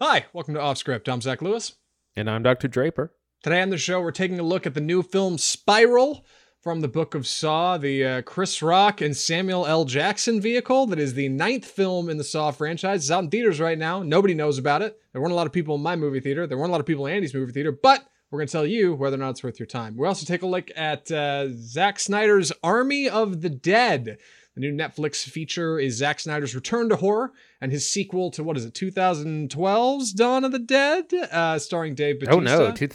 [0.00, 1.08] Hi, welcome to Off Script.
[1.08, 1.74] I'm Zach Lewis.
[2.14, 2.68] And I'm Dr.
[2.68, 3.12] Draper.
[3.42, 6.24] Today on the show, we're taking a look at the new film Spiral
[6.62, 9.84] from the Book of Saw, the uh, Chris Rock and Samuel L.
[9.84, 13.00] Jackson vehicle that is the ninth film in the Saw franchise.
[13.00, 14.04] It's out in theaters right now.
[14.04, 14.96] Nobody knows about it.
[15.10, 16.46] There weren't a lot of people in my movie theater.
[16.46, 18.66] There weren't a lot of people in Andy's movie theater, but we're going to tell
[18.66, 19.96] you whether or not it's worth your time.
[19.96, 24.18] We also take a look at uh, Zack Snyder's Army of the Dead.
[24.54, 28.56] The new Netflix feature is Zack Snyder's return to horror and his sequel to what
[28.56, 32.36] is it, 2012's Dawn of the Dead, uh, starring Dave Batista.
[32.36, 32.88] Oh no, two,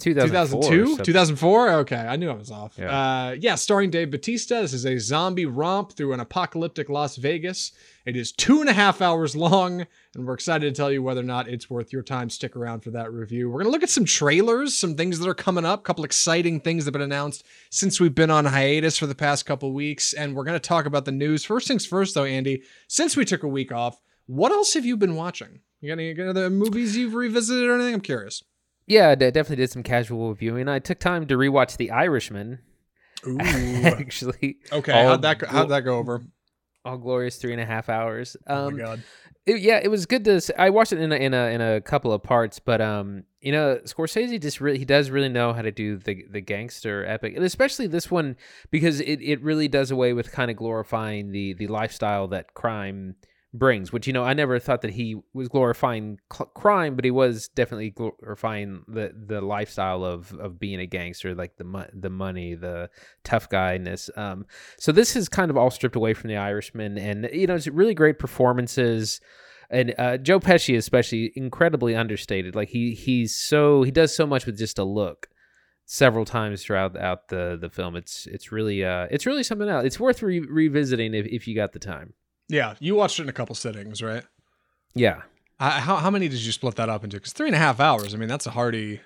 [0.00, 1.70] 2002, 2004.
[1.70, 2.76] Okay, I knew I was off.
[2.78, 2.90] Yeah.
[2.90, 4.60] Uh, yeah, starring Dave Batista.
[4.60, 7.72] This is a zombie romp through an apocalyptic Las Vegas.
[8.06, 11.20] It is two and a half hours long, and we're excited to tell you whether
[11.20, 12.28] or not it's worth your time.
[12.28, 13.48] Stick around for that review.
[13.48, 16.04] We're going to look at some trailers, some things that are coming up, a couple
[16.04, 19.72] exciting things that have been announced since we've been on hiatus for the past couple
[19.72, 21.44] weeks, and we're going to talk about the news.
[21.44, 24.00] First things first, though, Andy, since we took a week off,
[24.30, 25.60] what else have you been watching?
[25.80, 27.94] You got any other movies you've revisited or anything?
[27.94, 28.42] I'm curious.
[28.86, 30.68] Yeah, I definitely did some casual viewing.
[30.68, 32.60] I took time to rewatch The Irishman.
[33.26, 33.38] Ooh.
[33.40, 34.92] Actually, okay.
[34.92, 36.22] All, how'd that go, how'd that go over?
[36.84, 38.36] all glorious three and a half hours.
[38.46, 39.02] Um, oh my um, god.
[39.46, 40.40] It, yeah, it was good to.
[40.40, 40.54] See.
[40.54, 43.52] I watched it in a, in a in a couple of parts, but um, you
[43.52, 47.34] know, Scorsese just really he does really know how to do the the gangster epic,
[47.36, 48.36] and especially this one
[48.70, 53.16] because it, it really does away with kind of glorifying the the lifestyle that crime
[53.52, 57.10] brings which you know i never thought that he was glorifying cl- crime but he
[57.10, 62.10] was definitely glorifying the the lifestyle of of being a gangster like the mo- the
[62.10, 62.88] money the
[63.24, 64.46] tough guyness um
[64.78, 67.66] so this is kind of all stripped away from the irishman and you know it's
[67.66, 69.20] really great performances
[69.70, 72.56] and uh, Joe Pesci especially incredibly understated.
[72.56, 75.28] Like he he's so he does so much with just a look
[75.86, 77.94] several times throughout out the the film.
[77.96, 79.84] It's it's really uh it's really something else.
[79.84, 82.14] It's worth re- revisiting if if you got the time.
[82.50, 84.24] Yeah, you watched it in a couple sittings, right?
[84.94, 85.22] Yeah.
[85.58, 87.16] Uh, how how many did you split that up into?
[87.18, 88.14] Because three and a half hours.
[88.14, 89.00] I mean, that's a hearty.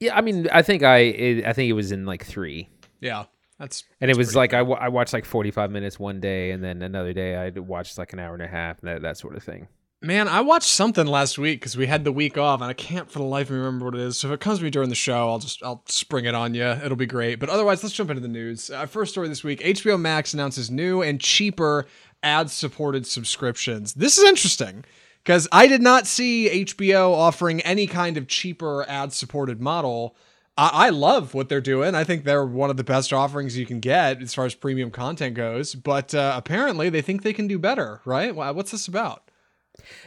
[0.00, 2.68] Yeah, I mean, I think I it, I think it was in like three.
[3.00, 3.24] Yeah,
[3.58, 3.84] that's.
[4.00, 6.50] And that's it was like I, w- I watched like forty five minutes one day,
[6.50, 9.18] and then another day I watched like an hour and a half, and that that
[9.18, 9.68] sort of thing.
[10.00, 13.10] Man, I watched something last week because we had the week off, and I can't
[13.10, 14.16] for the life of me remember what it is.
[14.16, 16.54] So if it comes to me during the show, I'll just I'll spring it on
[16.54, 16.64] you.
[16.64, 17.40] It'll be great.
[17.40, 18.70] But otherwise, let's jump into the news.
[18.70, 21.86] Uh, first story this week: HBO Max announces new and cheaper
[22.22, 23.94] ad supported subscriptions.
[23.94, 24.84] This is interesting
[25.22, 30.16] because I did not see HBO offering any kind of cheaper ad supported model.
[30.56, 31.94] I-, I love what they're doing.
[31.94, 34.90] I think they're one of the best offerings you can get as far as premium
[34.90, 35.74] content goes.
[35.74, 38.34] But uh, apparently, they think they can do better, right?
[38.34, 39.30] What's this about?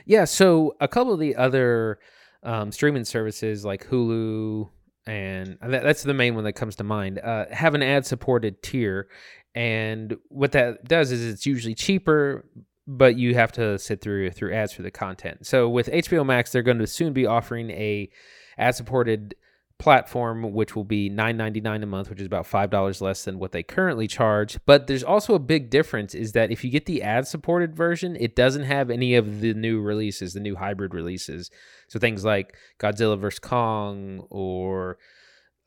[0.06, 2.00] Yeah, so a couple of the other
[2.44, 4.70] um, streaming services like Hulu
[5.08, 9.08] and that's the main one that comes to mind uh, have an ad supported tier
[9.56, 12.46] and what that does is it's usually cheaper
[12.88, 15.46] but you have to sit through through ads for the content.
[15.46, 18.10] So with hbo max they're going to soon be offering a
[18.58, 19.36] ad supported
[19.78, 23.64] platform which will be $9.99 a month which is about $5 less than what they
[23.64, 24.60] currently charge.
[24.66, 28.16] But there's also a big difference is that if you get the ad supported version
[28.20, 31.50] it doesn't have any of the new releases the new hybrid releases.
[31.88, 34.98] So things like godzilla vs kong or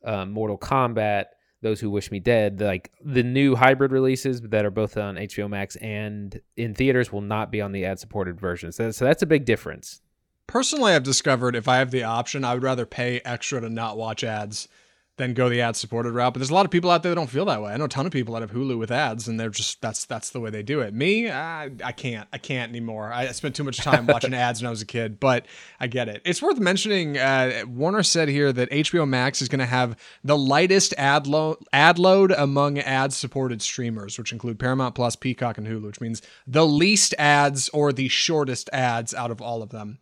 [0.04, 1.26] uh, mortal kombat
[1.64, 5.48] those Who Wish Me Dead, like the new hybrid releases that are both on HBO
[5.48, 8.70] Max and in theaters will not be on the ad supported version.
[8.70, 10.02] So, so that's a big difference.
[10.46, 13.96] Personally, I've discovered if I have the option, I would rather pay extra to not
[13.96, 14.68] watch ads
[15.16, 16.34] than go the ad supported route.
[16.34, 17.72] But there's a lot of people out there that don't feel that way.
[17.72, 20.04] I know a ton of people that have Hulu with ads, and they're just that's
[20.06, 20.92] that's the way they do it.
[20.92, 23.12] Me, I, I can't, I can't anymore.
[23.12, 25.46] I spent too much time watching ads when I was a kid, but
[25.78, 26.22] I get it.
[26.24, 27.16] It's worth mentioning.
[27.16, 31.58] Uh, Warner said here that HBO Max is going to have the lightest ad load
[31.72, 36.22] ad load among ad supported streamers, which include Paramount Plus, Peacock, and Hulu, which means
[36.46, 39.98] the least ads or the shortest ads out of all of them.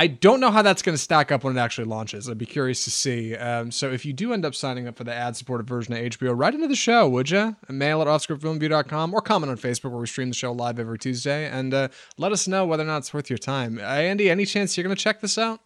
[0.00, 2.26] I don't know how that's going to stack up when it actually launches.
[2.26, 3.36] I'd be curious to see.
[3.36, 6.32] Um, so if you do end up signing up for the ad-supported version of HBO,
[6.34, 7.54] write into the show, would you?
[7.68, 11.50] Mail at offscriptfilmreview.com or comment on Facebook where we stream the show live every Tuesday
[11.50, 13.76] and uh, let us know whether or not it's worth your time.
[13.76, 15.60] Uh, Andy, any chance you're going to check this out?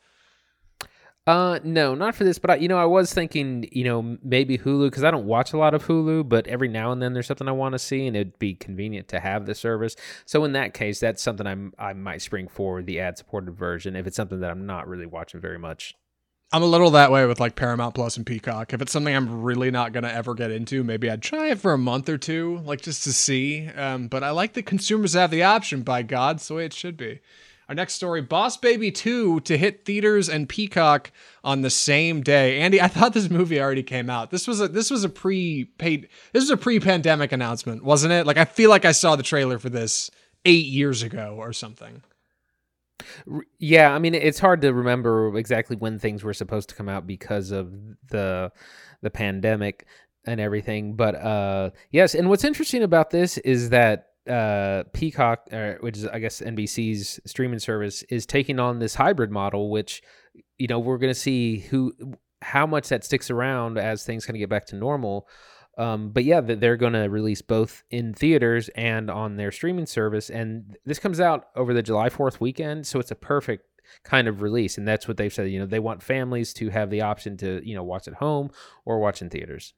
[1.26, 2.38] Uh, no, not for this.
[2.38, 5.54] But I, you know, I was thinking, you know, maybe Hulu because I don't watch
[5.54, 8.06] a lot of Hulu, but every now and then there's something I want to see,
[8.06, 9.96] and it'd be convenient to have the service.
[10.26, 13.96] So in that case, that's something I'm I might spring for the ad supported version
[13.96, 15.94] if it's something that I'm not really watching very much.
[16.52, 18.74] I'm a little that way with like Paramount Plus and Peacock.
[18.74, 21.72] If it's something I'm really not gonna ever get into, maybe I'd try it for
[21.72, 23.66] a month or two, like just to see.
[23.68, 25.82] Um, but I like that consumers have the option.
[25.82, 27.20] By God, way it should be.
[27.68, 31.10] Our next story Boss Baby 2 to hit theaters and Peacock
[31.42, 32.60] on the same day.
[32.60, 34.30] Andy, I thought this movie already came out.
[34.30, 38.26] This was a this was a pre-paid this was a pre-pandemic announcement, wasn't it?
[38.26, 40.10] Like I feel like I saw the trailer for this
[40.44, 42.02] 8 years ago or something.
[43.58, 47.06] Yeah, I mean it's hard to remember exactly when things were supposed to come out
[47.06, 47.72] because of
[48.10, 48.52] the
[49.00, 49.86] the pandemic
[50.26, 55.74] and everything, but uh yes, and what's interesting about this is that uh Peacock uh,
[55.80, 60.02] which is I guess NBC's streaming service is taking on this hybrid model which
[60.58, 61.94] you know, we're going to see who
[62.42, 65.28] how much that sticks around as things kind of get back to normal.
[65.76, 70.30] Um, but yeah, they're going to release both in theaters and on their streaming service.
[70.30, 72.86] And this comes out over the July 4th weekend.
[72.86, 73.64] So it's a perfect
[74.04, 74.78] kind of release.
[74.78, 75.50] And that's what they've said.
[75.50, 78.50] You know, they want families to have the option to, you know, watch at home
[78.84, 79.74] or watch in theaters.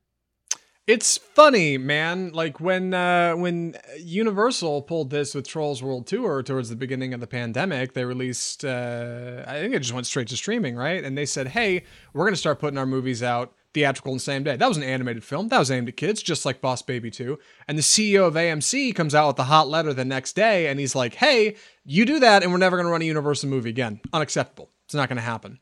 [0.87, 2.31] It's funny, man.
[2.33, 7.19] Like when uh, when Universal pulled this with Trolls World Tour towards the beginning of
[7.19, 8.65] the pandemic, they released.
[8.65, 11.03] Uh, I think it just went straight to streaming, right?
[11.03, 14.21] And they said, "Hey, we're going to start putting our movies out theatrical in the
[14.21, 16.83] same day." That was an animated film that was aimed at kids, just like Boss
[16.83, 17.37] Baby 2.
[17.67, 20.79] And the CEO of AMC comes out with a hot letter the next day, and
[20.79, 23.71] he's like, "Hey, you do that, and we're never going to run a Universal movie
[23.71, 23.99] again.
[24.13, 24.71] Unacceptable.
[24.85, 25.59] It's not going to happen."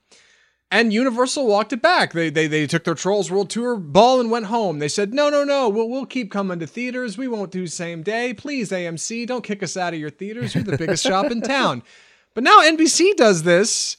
[0.75, 2.13] And Universal walked it back.
[2.15, 4.81] They, they they took their Trolls World Tour ball and went home.
[4.81, 7.17] They said, no, no, no, we'll, we'll keep coming to theaters.
[7.17, 8.35] We won't do same day.
[8.35, 10.53] Please, AMC, don't kick us out of your theaters.
[10.53, 11.85] You're the biggest shop in town.
[12.35, 13.97] But now NBC does this.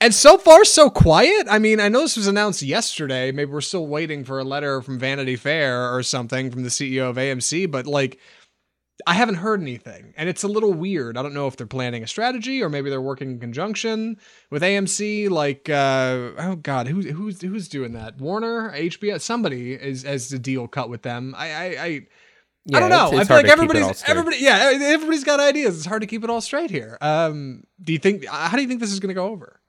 [0.00, 1.48] And so far, so quiet.
[1.50, 3.32] I mean, I know this was announced yesterday.
[3.32, 7.10] Maybe we're still waiting for a letter from Vanity Fair or something from the CEO
[7.10, 8.20] of AMC, but like,
[9.06, 11.18] I haven't heard anything, and it's a little weird.
[11.18, 14.18] I don't know if they're planning a strategy or maybe they're working in conjunction
[14.50, 15.30] with AMC.
[15.30, 18.18] Like, uh, oh god, who's who's who's doing that?
[18.20, 21.34] Warner, HBO, somebody is as the deal cut with them.
[21.36, 21.64] I I.
[21.64, 22.06] I
[22.66, 23.04] yeah, I don't know.
[23.08, 24.38] It's, it's I feel like everybody's everybody.
[24.38, 25.76] Yeah, everybody's got ideas.
[25.76, 26.96] It's hard to keep it all straight here.
[27.02, 28.26] Um, do you think?
[28.26, 29.60] How do you think this is going to go over?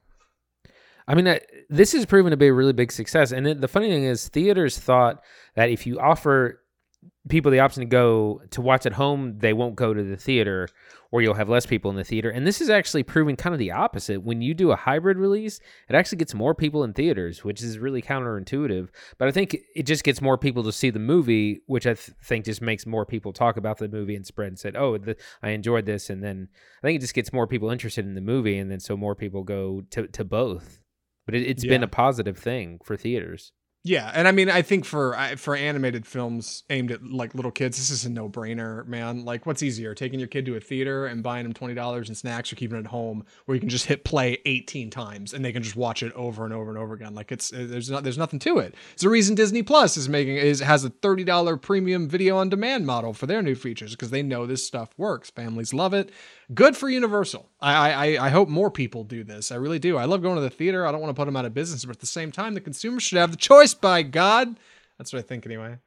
[1.08, 1.40] I mean, uh,
[1.70, 3.32] this has proven to be a really big success.
[3.32, 5.22] And it, the funny thing is, theaters thought
[5.56, 6.62] that if you offer
[7.28, 10.68] people the option to go to watch at home, they won't go to the theater,
[11.12, 12.30] or you'll have less people in the theater.
[12.30, 14.24] And this is actually proving kind of the opposite.
[14.24, 17.80] When you do a hybrid release, it actually gets more people in theaters, which is
[17.80, 18.90] really counterintuitive.
[19.18, 22.12] But I think it just gets more people to see the movie, which I th-
[22.24, 25.16] think just makes more people talk about the movie and spread and said, "Oh, the,
[25.42, 26.50] I enjoyed this." And then
[26.84, 29.16] I think it just gets more people interested in the movie, and then so more
[29.16, 30.82] people go to to both.
[31.26, 31.70] But it, has yeah.
[31.70, 33.52] been a positive thing for theaters.
[33.88, 37.78] Yeah, and I mean, I think for for animated films aimed at like little kids,
[37.78, 39.26] this is a no brainer, man.
[39.26, 42.16] Like, what's easier, taking your kid to a theater and buying them twenty dollars in
[42.16, 45.46] snacks, or keeping it at home where you can just hit play eighteen times and
[45.46, 47.14] they can just watch it over and over and over again?
[47.14, 48.74] Like, it's uh, there's not there's nothing to it.
[48.94, 52.50] It's the reason Disney Plus is making is has a thirty dollar premium video on
[52.50, 55.30] demand model for their new features because they know this stuff works.
[55.30, 56.10] Families love it
[56.54, 57.50] good for Universal.
[57.66, 59.52] I, I I hope more people do this.
[59.52, 59.98] I really do.
[59.98, 60.86] I love going to the theater.
[60.86, 62.62] I don't want to put them out of business, but at the same time, the
[62.62, 63.74] consumer should have the choice.
[63.74, 64.60] By God,
[64.98, 65.78] that's what I think anyway.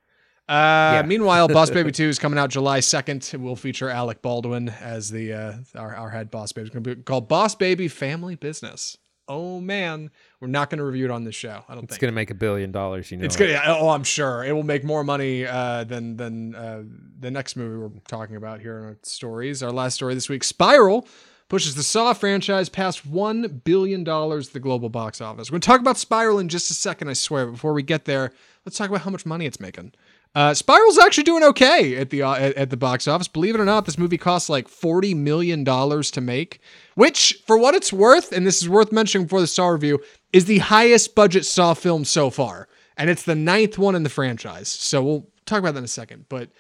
[0.49, 1.03] Uh, yeah.
[1.07, 3.35] meanwhile, Boss Baby 2 is coming out July 2nd.
[3.35, 6.67] It will feature Alec Baldwin as the uh, our, our head boss baby.
[6.67, 8.97] It's going to be called Boss Baby Family Business
[9.29, 10.11] oh man,
[10.41, 11.63] we're not going to review it on this show.
[11.69, 13.11] I don't it's think it's going to make a billion dollars.
[13.11, 13.53] You know, it's going.
[13.53, 16.83] to Oh, I'm sure it will make more money uh, than than uh,
[17.21, 19.63] the next movie we're talking about here in our stories.
[19.63, 21.07] Our last story this week: Spiral
[21.49, 25.51] pushes the Saw franchise past one billion dollars at the global box office.
[25.51, 27.09] We're going to talk about Spiral in just a second.
[27.09, 27.47] I swear.
[27.47, 28.33] Before we get there,
[28.65, 29.93] let's talk about how much money it's making.
[30.35, 33.29] Uh, Spiral's actually doing okay at the uh, at, the box office.
[33.29, 36.61] Believe it or not, this movie costs like forty million dollars to make,
[36.95, 40.01] which, for what it's worth, and this is worth mentioning before the Saw review,
[40.33, 44.11] is the highest budget Saw film so far, and it's the ninth one in the
[44.11, 44.69] franchise.
[44.69, 46.27] So we'll talk about that in a second.
[46.29, 46.51] But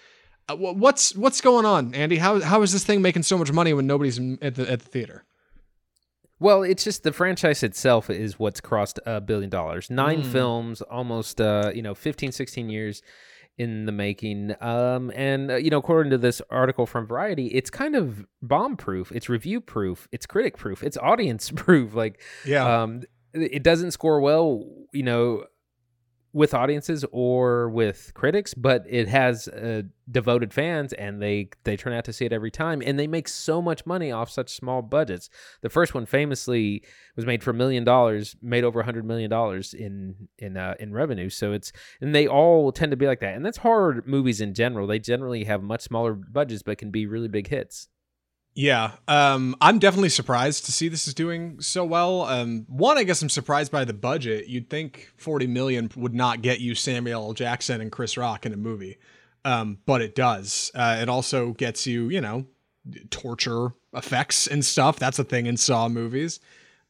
[0.57, 2.17] what's what's going on, Andy?
[2.17, 4.88] How how is this thing making so much money when nobody's at the at the
[4.88, 5.25] theater?
[6.40, 9.90] Well, it's just the franchise itself is what's crossed a billion dollars.
[9.90, 10.33] Nine mm.
[10.33, 13.02] films, almost uh, you know, 15, 16 years
[13.57, 14.55] in the making.
[14.61, 18.76] Um, and uh, you know, according to this article from Variety, it's kind of bomb
[18.76, 19.11] proof.
[19.12, 20.09] It's review proof.
[20.12, 20.83] It's critic proof.
[20.83, 21.95] It's audience proof.
[21.95, 23.02] Like, yeah, um,
[23.35, 24.64] it doesn't score well.
[24.93, 25.45] You know,
[26.33, 31.93] with audiences or with critics, but it has uh, devoted fans, and they they turn
[31.93, 34.83] out to see it every time, and they make so much money off such small
[34.83, 35.31] budgets.
[35.63, 36.85] The first one famously
[37.17, 40.75] was made for a million dollars, made over a hundred million dollars in in uh,
[40.79, 41.31] in revenue.
[41.31, 44.55] So it's and they all tend to be like that, and that's horror movies in
[44.55, 44.87] general.
[44.87, 47.89] They generally have much smaller budgets, but can be really big hits.
[48.59, 52.23] Yeah, um, I'm definitely surprised to see this is doing so well.
[52.23, 54.49] Um, one, I guess I'm surprised by the budget.
[54.49, 57.35] You'd think 40 million would not get you Samuel L.
[57.35, 58.99] Jackson and Chris Rock in a movie,
[59.45, 60.73] um, but it does.
[60.75, 62.47] Uh, it also gets you, you know,
[63.11, 64.99] torture effects and stuff.
[64.99, 66.41] That's a thing in Saw movies.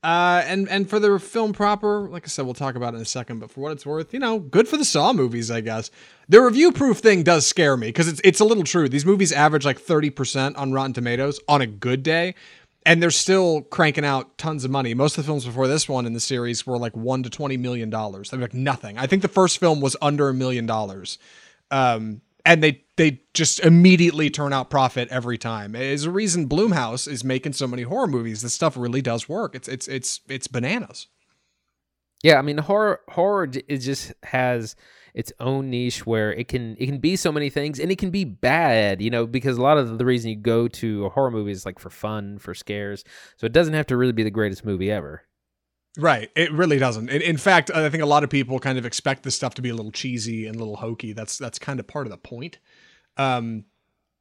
[0.02, 3.02] Uh, and and for the film proper, like I said, we'll talk about it in
[3.02, 3.40] a second.
[3.40, 5.90] But for what it's worth, you know, good for the Saw movies, I guess.
[6.28, 8.88] The review proof thing does scare me because it's it's a little true.
[8.88, 12.36] These movies average like thirty percent on Rotten Tomatoes on a good day,
[12.86, 14.94] and they're still cranking out tons of money.
[14.94, 17.56] Most of the films before this one in the series were like one to twenty
[17.56, 18.30] million dollars.
[18.30, 18.98] They're like nothing.
[18.98, 21.18] I think the first film was under a million dollars,
[21.72, 25.76] um, and they they just immediately turn out profit every time.
[25.76, 28.40] Is a reason Blumhouse is making so many horror movies.
[28.40, 29.54] This stuff really does work.
[29.54, 31.08] It's it's it's it's bananas.
[32.24, 34.76] Yeah, I mean horror horror it just has
[35.12, 38.10] its own niche where it can it can be so many things and it can
[38.10, 41.30] be bad, you know, because a lot of the reason you go to a horror
[41.30, 43.04] movie is like for fun, for scares.
[43.36, 45.27] So it doesn't have to really be the greatest movie ever.
[45.96, 46.30] Right.
[46.36, 47.08] It really doesn't.
[47.08, 49.62] In, in fact, I think a lot of people kind of expect this stuff to
[49.62, 51.12] be a little cheesy and a little hokey.
[51.12, 52.58] That's that's kind of part of the point.
[53.16, 53.64] Um,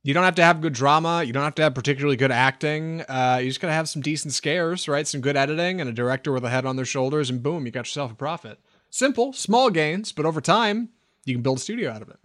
[0.04, 1.24] you don't have to have good drama.
[1.24, 3.02] You don't have to have particularly good acting.
[3.02, 5.06] Uh, you just gotta have some decent scares, right?
[5.06, 7.72] Some good editing and a director with a head on their shoulders, and boom, you
[7.72, 8.60] got yourself a profit.
[8.90, 10.90] Simple, small gains, but over time,
[11.26, 12.20] you can build a studio out of it.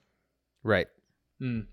[0.63, 0.87] Right.
[1.43, 1.67] Mm.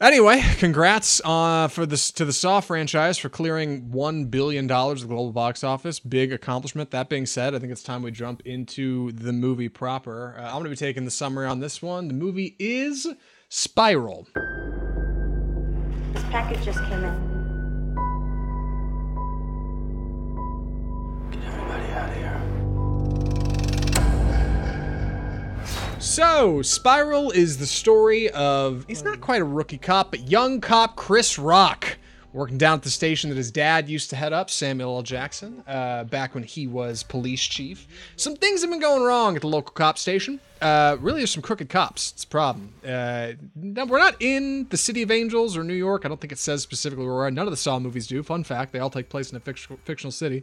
[0.00, 5.08] Anyway, congrats uh, for this to the Saw franchise for clearing one billion dollars of
[5.08, 5.98] the global box office.
[5.98, 6.92] Big accomplishment.
[6.92, 10.36] That being said, I think it's time we jump into the movie proper.
[10.38, 12.06] Uh, I'm going to be taking the summary on this one.
[12.06, 13.08] The movie is
[13.48, 14.28] Spiral.
[16.12, 17.37] This package just came in.
[26.18, 30.96] So, Spiral is the story of he's not quite a rookie cop, but young cop
[30.96, 31.96] Chris Rock,
[32.32, 35.02] working down at the station that his dad used to head up, Samuel L.
[35.02, 37.86] Jackson, uh, back when he was police chief.
[38.16, 40.40] Some things have been going wrong at the local cop station.
[40.60, 42.10] Uh, really, there's some crooked cops.
[42.10, 42.74] It's a problem.
[42.84, 46.04] Uh, no, we're not in the city of Angels or New York.
[46.04, 47.30] I don't think it says specifically where we're.
[47.30, 48.24] None of the Saw movies do.
[48.24, 50.42] Fun fact: they all take place in a fictional, fictional city.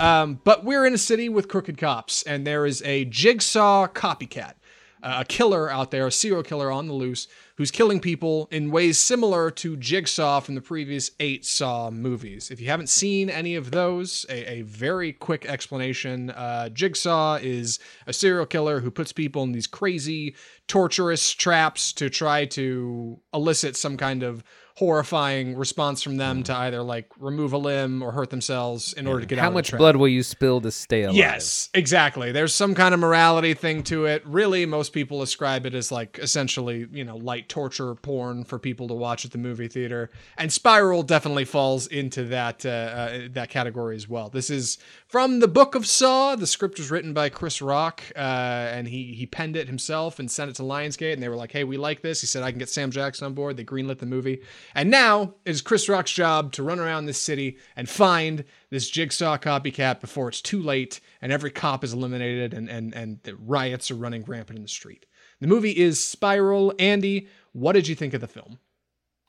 [0.00, 4.54] Um, but we're in a city with crooked cops, and there is a jigsaw copycat
[5.02, 8.98] a killer out there, a serial killer on the loose, who's killing people in ways
[8.98, 12.50] similar to Jigsaw from the previous eight Saw movies.
[12.50, 17.78] If you haven't seen any of those, a, a very quick explanation uh, Jigsaw is
[18.06, 20.34] a serial killer who puts people in these crazy,
[20.66, 24.42] torturous traps to try to elicit some kind of
[24.76, 29.20] horrifying response from them to either like remove a limb or hurt themselves in order
[29.20, 31.16] to get out How of the much blood will you spill to stay alive?
[31.16, 32.32] Yes, exactly.
[32.32, 34.26] There's some kind of morality thing to it.
[34.26, 38.88] Really, most people ascribe it as like essentially, you know, light torture porn for people
[38.88, 40.10] to watch at the movie theater.
[40.38, 44.30] And Spiral definitely falls into that uh, uh, that category as well.
[44.30, 46.34] This is from the Book of Saw.
[46.34, 50.30] The script was written by Chris Rock, uh, and he he penned it himself and
[50.30, 51.12] sent it to Lionsgate.
[51.12, 53.26] And they were like, "Hey, we like this." He said, "I can get Sam Jackson
[53.26, 54.40] on board." They greenlit the movie,
[54.74, 58.88] and now it is Chris Rock's job to run around this city and find this
[58.88, 63.36] jigsaw copycat before it's too late and every cop is eliminated and and and the
[63.36, 65.06] riots are running rampant in the street.
[65.40, 66.72] The movie is Spiral.
[66.78, 68.58] Andy, what did you think of the film?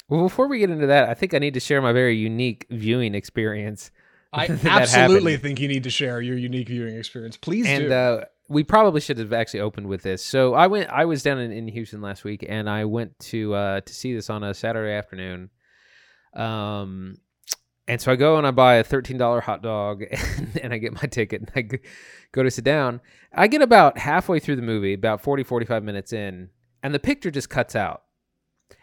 [0.09, 2.67] Well, before we get into that, I think I need to share my very unique
[2.69, 3.89] viewing experience.
[4.31, 5.41] I absolutely happened.
[5.41, 7.37] think you need to share your unique viewing experience.
[7.37, 7.93] Please and do.
[7.93, 10.23] uh, we probably should have actually opened with this.
[10.23, 10.89] So I went.
[10.89, 14.13] I was down in, in Houston last week, and I went to uh, to see
[14.13, 15.49] this on a Saturday afternoon.
[16.35, 17.17] Um,
[17.87, 20.77] and so I go and I buy a thirteen dollar hot dog, and, and I
[20.77, 21.79] get my ticket, and I
[22.31, 23.01] go to sit down.
[23.33, 26.49] I get about halfway through the movie, about 40, 45 minutes in,
[26.83, 28.03] and the picture just cuts out.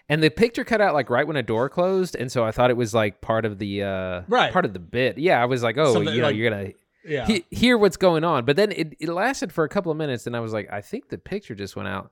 [0.08, 2.70] And the picture cut out like right when a door closed, and so I thought
[2.70, 4.52] it was like part of the uh, Right.
[4.52, 5.18] part of the bit.
[5.18, 6.72] Yeah, I was like, oh, Something you know, like- you're gonna
[7.04, 7.26] yeah.
[7.26, 8.44] he, hear what's going on.
[8.44, 10.80] But then it, it lasted for a couple of minutes, and I was like, I
[10.80, 12.10] think the picture just went out.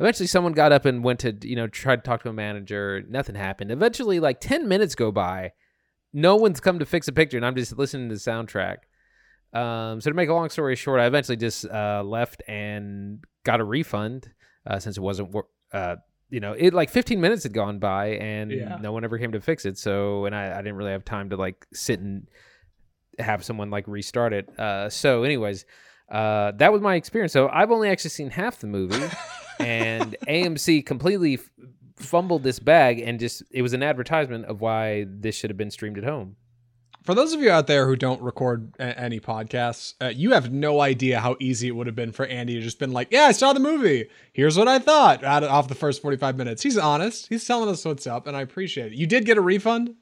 [0.00, 3.02] Eventually, someone got up and went to, you know, tried to talk to a manager.
[3.08, 3.70] Nothing happened.
[3.70, 5.52] Eventually, like 10 minutes go by.
[6.12, 8.76] No one's come to fix a picture, and I'm just listening to the soundtrack.
[9.52, 13.60] Um, so, to make a long story short, I eventually just uh, left and got
[13.60, 14.30] a refund
[14.66, 15.96] uh, since it wasn't, wor- uh,
[16.30, 18.76] you know, it like 15 minutes had gone by and Yeah.
[18.82, 19.78] no one ever came to fix it.
[19.78, 22.28] So, and I, I didn't really have time to like sit and
[23.20, 24.48] have someone like restart it.
[24.58, 25.64] Uh, so, anyways,
[26.10, 27.32] uh, that was my experience.
[27.32, 29.04] So I've only actually seen half the movie,
[29.60, 31.50] and AMC completely f-
[31.96, 35.70] fumbled this bag, and just it was an advertisement of why this should have been
[35.70, 36.36] streamed at home.
[37.04, 40.52] For those of you out there who don't record a- any podcasts, uh, you have
[40.52, 43.22] no idea how easy it would have been for Andy to just been like, "Yeah,
[43.24, 44.08] I saw the movie.
[44.32, 47.28] Here's what I thought." Out of, off the first 45 minutes, he's honest.
[47.28, 48.98] He's telling us what's up, and I appreciate it.
[48.98, 49.94] You did get a refund.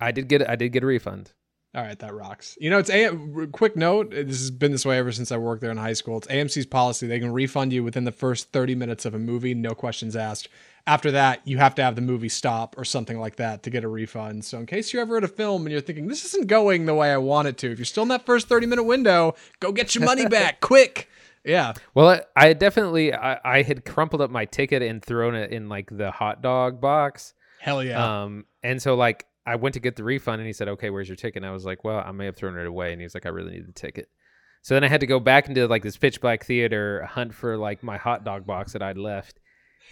[0.00, 1.32] I did get I did get a refund.
[1.74, 2.56] All right, that rocks.
[2.58, 3.10] You know, it's a
[3.52, 4.10] quick note.
[4.10, 6.16] This has been this way ever since I worked there in high school.
[6.16, 9.52] It's AMC's policy; they can refund you within the first thirty minutes of a movie,
[9.52, 10.48] no questions asked.
[10.86, 13.84] After that, you have to have the movie stop or something like that to get
[13.84, 14.46] a refund.
[14.46, 16.94] So, in case you're ever at a film and you're thinking this isn't going the
[16.94, 19.70] way I want it to, if you're still in that first thirty minute window, go
[19.70, 21.10] get your money back quick.
[21.44, 25.50] Yeah, Well, I, I definitely I, I had crumpled up my ticket and thrown it
[25.50, 27.34] in like the hot dog box.
[27.60, 28.22] hell yeah.
[28.22, 31.08] Um, and so like I went to get the refund, and he said, "Okay, where's
[31.08, 33.04] your ticket?" And I was like, "Well, I may have thrown it away." And he
[33.04, 34.08] was like, "I really need the ticket."
[34.62, 37.56] So then I had to go back into like this pitch black theater, hunt for
[37.56, 39.38] like my hot dog box that I'd left.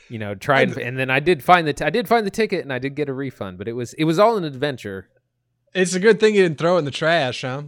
[0.09, 2.31] You know, try and, and then I did find the t- I did find the
[2.31, 5.09] ticket and I did get a refund, but it was it was all an adventure.
[5.75, 7.63] It's a good thing you didn't throw it in the trash, huh?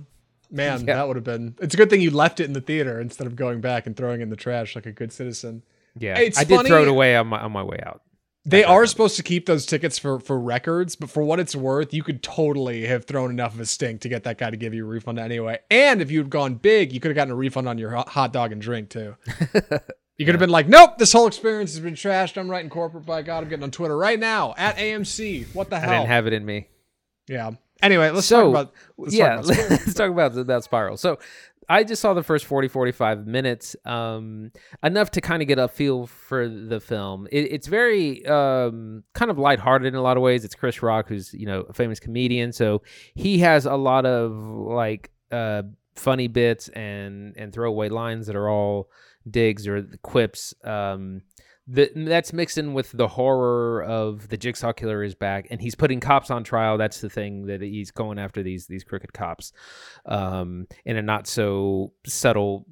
[0.50, 0.94] Man, Yeah.
[0.94, 1.56] that would have been.
[1.60, 3.96] It's a good thing you left it in the theater instead of going back and
[3.96, 5.62] throwing it in the trash like a good citizen.
[5.98, 8.02] Yeah, It's I did throw it away on my on my way out.
[8.48, 11.92] They are supposed to keep those tickets for for records, but for what it's worth,
[11.92, 14.72] you could totally have thrown enough of a stink to get that guy to give
[14.72, 15.58] you a refund anyway.
[15.70, 18.52] And if you'd gone big, you could have gotten a refund on your hot dog
[18.52, 19.16] and drink too.
[20.18, 22.36] You could have been like, "Nope, this whole experience has been trashed.
[22.36, 23.06] I'm writing corporate.
[23.06, 25.54] By God, I'm getting on Twitter right now at AMC.
[25.54, 25.90] What the hell?
[25.90, 26.66] I hell?" didn't have it in me.
[27.28, 27.52] yeah.
[27.80, 28.74] Anyway, let's so talk about.
[28.96, 30.96] Let's yeah, talk about let's talk about about Spiral.
[30.96, 31.20] So
[31.68, 34.50] I just saw the first 40 45 minutes um
[34.82, 37.28] enough to kind of get a feel for the film.
[37.30, 40.44] It, it's very um kind of lighthearted in a lot of ways.
[40.44, 42.82] It's Chris Rock who's, you know, a famous comedian, so
[43.14, 45.62] he has a lot of like uh
[45.94, 48.88] funny bits and and throwaway lines that are all
[49.28, 51.20] digs or quips um
[51.70, 55.74] the, that's mixed in with the horror of the jigsaw killer is back and he's
[55.74, 59.52] putting cops on trial that's the thing that he's going after these these crooked cops
[60.06, 62.64] um in a not so subtle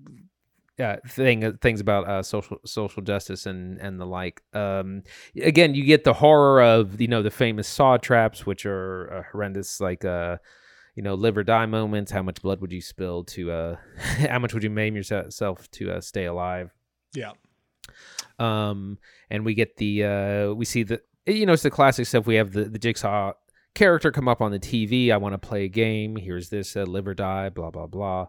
[0.78, 4.42] uh, thing things about uh, social social justice and and the like.
[4.52, 5.04] Um,
[5.40, 9.22] again, you get the horror of you know the famous saw traps, which are uh,
[9.32, 10.36] horrendous, like uh,
[10.94, 12.12] you know live or die moments.
[12.12, 13.50] How much blood would you spill to?
[13.50, 13.76] Uh,
[14.28, 16.74] how much would you maim yourself to uh, stay alive?
[17.14, 17.32] Yeah.
[18.38, 18.98] Um
[19.30, 22.26] and we get the uh we see the you know it's the classic stuff.
[22.26, 23.32] We have the the jigsaw
[23.74, 26.16] character come up on the tv i want to play a game.
[26.16, 28.28] Here's this uh, live or die blah blah blah.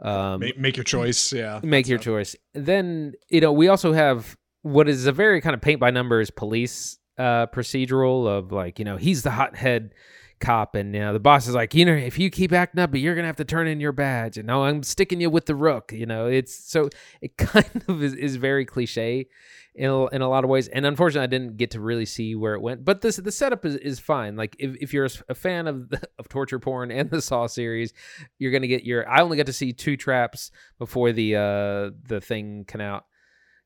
[0.00, 1.32] Um make, make your choice.
[1.32, 1.60] Yeah.
[1.62, 2.34] make your choice.
[2.54, 6.30] Then you know we also have what is a very kind of paint by numbers
[6.30, 9.92] police uh procedural of like you know he's the hothead
[10.40, 12.94] cop and you know the boss is like you know if you keep acting up
[12.94, 14.38] you're gonna have to turn in your badge.
[14.38, 15.92] And no i'm sticking you with the rook.
[15.92, 16.88] You know it's so
[17.20, 19.28] it kind of is, is very cliche
[19.74, 20.68] in a, in a lot of ways.
[20.68, 22.84] And unfortunately i didn't get to really see where it went.
[22.84, 24.36] But this the setup is, is fine.
[24.36, 27.92] Like if, if you're a fan of the, of torture porn and the saw series
[28.38, 32.20] you're gonna get your i only got to see two traps before the uh the
[32.22, 33.04] thing cut out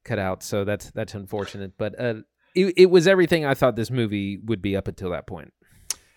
[0.04, 0.42] cut out.
[0.42, 1.72] So that's that's unfortunate.
[1.78, 2.14] But uh
[2.54, 5.52] it, it was everything i thought this movie would be up until that point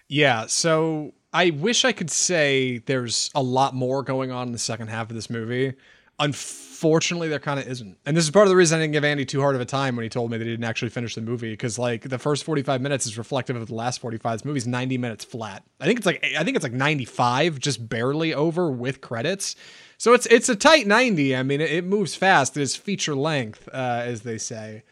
[0.08, 4.60] Yeah, so I wish I could say there's a lot more going on in the
[4.60, 5.74] second half of this movie.
[6.20, 7.98] Unfortunately, there kind of isn't.
[8.06, 9.66] And this is part of the reason I didn't give Andy too hard of a
[9.66, 12.18] time when he told me that he didn't actually finish the movie because like the
[12.18, 14.40] first 45 minutes is reflective of the last 45.
[14.40, 15.64] This movie's 90 minutes flat.
[15.80, 19.56] I think it's like I think it's like 95 just barely over with credits.
[19.98, 21.36] So it's it's a tight 90.
[21.36, 22.58] I mean, it, it moves fast.
[22.58, 24.84] It is feature length uh, as they say.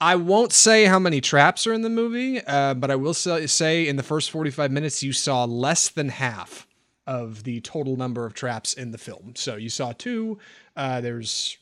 [0.00, 3.88] I won't say how many traps are in the movie, uh, but I will say,
[3.88, 6.68] in the first 45 minutes, you saw less than half
[7.06, 9.32] of the total number of traps in the film.
[9.34, 10.38] So you saw two.
[10.76, 11.58] Uh, there's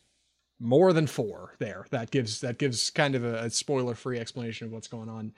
[0.59, 1.87] more than four there.
[1.91, 5.33] That gives that gives kind of a, a spoiler-free explanation of what's going on.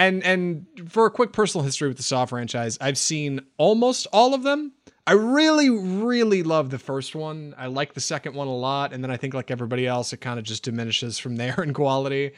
[0.00, 4.32] And and for a quick personal history with the Saw franchise, I've seen almost all
[4.32, 4.72] of them.
[5.06, 7.54] I really, really love the first one.
[7.58, 10.22] I like the second one a lot, and then I think like everybody else, it
[10.22, 12.32] kind of just diminishes from there in quality.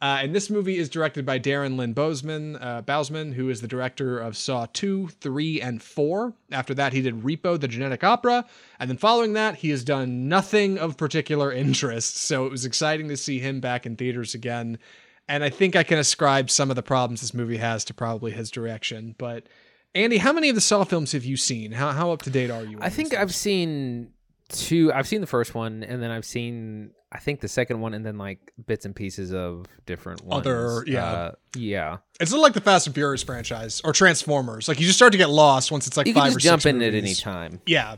[0.00, 4.20] Uh, and this movie is directed by Darren Lynn Bousman, uh, who is the director
[4.20, 6.32] of Saw 2, 3, and 4.
[6.52, 8.44] After that, he did Repo, the Genetic Opera.
[8.78, 12.16] And then following that, he has done nothing of particular interest.
[12.16, 14.78] So it was exciting to see him back in theaters again.
[15.28, 18.32] And I think I can ascribe some of the problems this movie has to probably
[18.32, 19.14] his direction.
[19.18, 19.44] But
[19.94, 21.72] Andy, how many of the Saw films have you seen?
[21.72, 22.78] How, how up to date are you?
[22.80, 24.10] I think I've seen
[24.48, 24.92] two.
[24.92, 28.04] I've seen the first one, and then I've seen I think the second one, and
[28.04, 30.46] then like bits and pieces of different ones.
[30.46, 31.04] Other- yeah.
[31.04, 31.98] uh, yeah.
[32.20, 34.68] It's not like the Fast and Furious franchise or Transformers.
[34.68, 36.44] Like you just start to get lost once it's like You five can or just
[36.44, 37.60] jump six in at any time.
[37.66, 37.96] Yeah,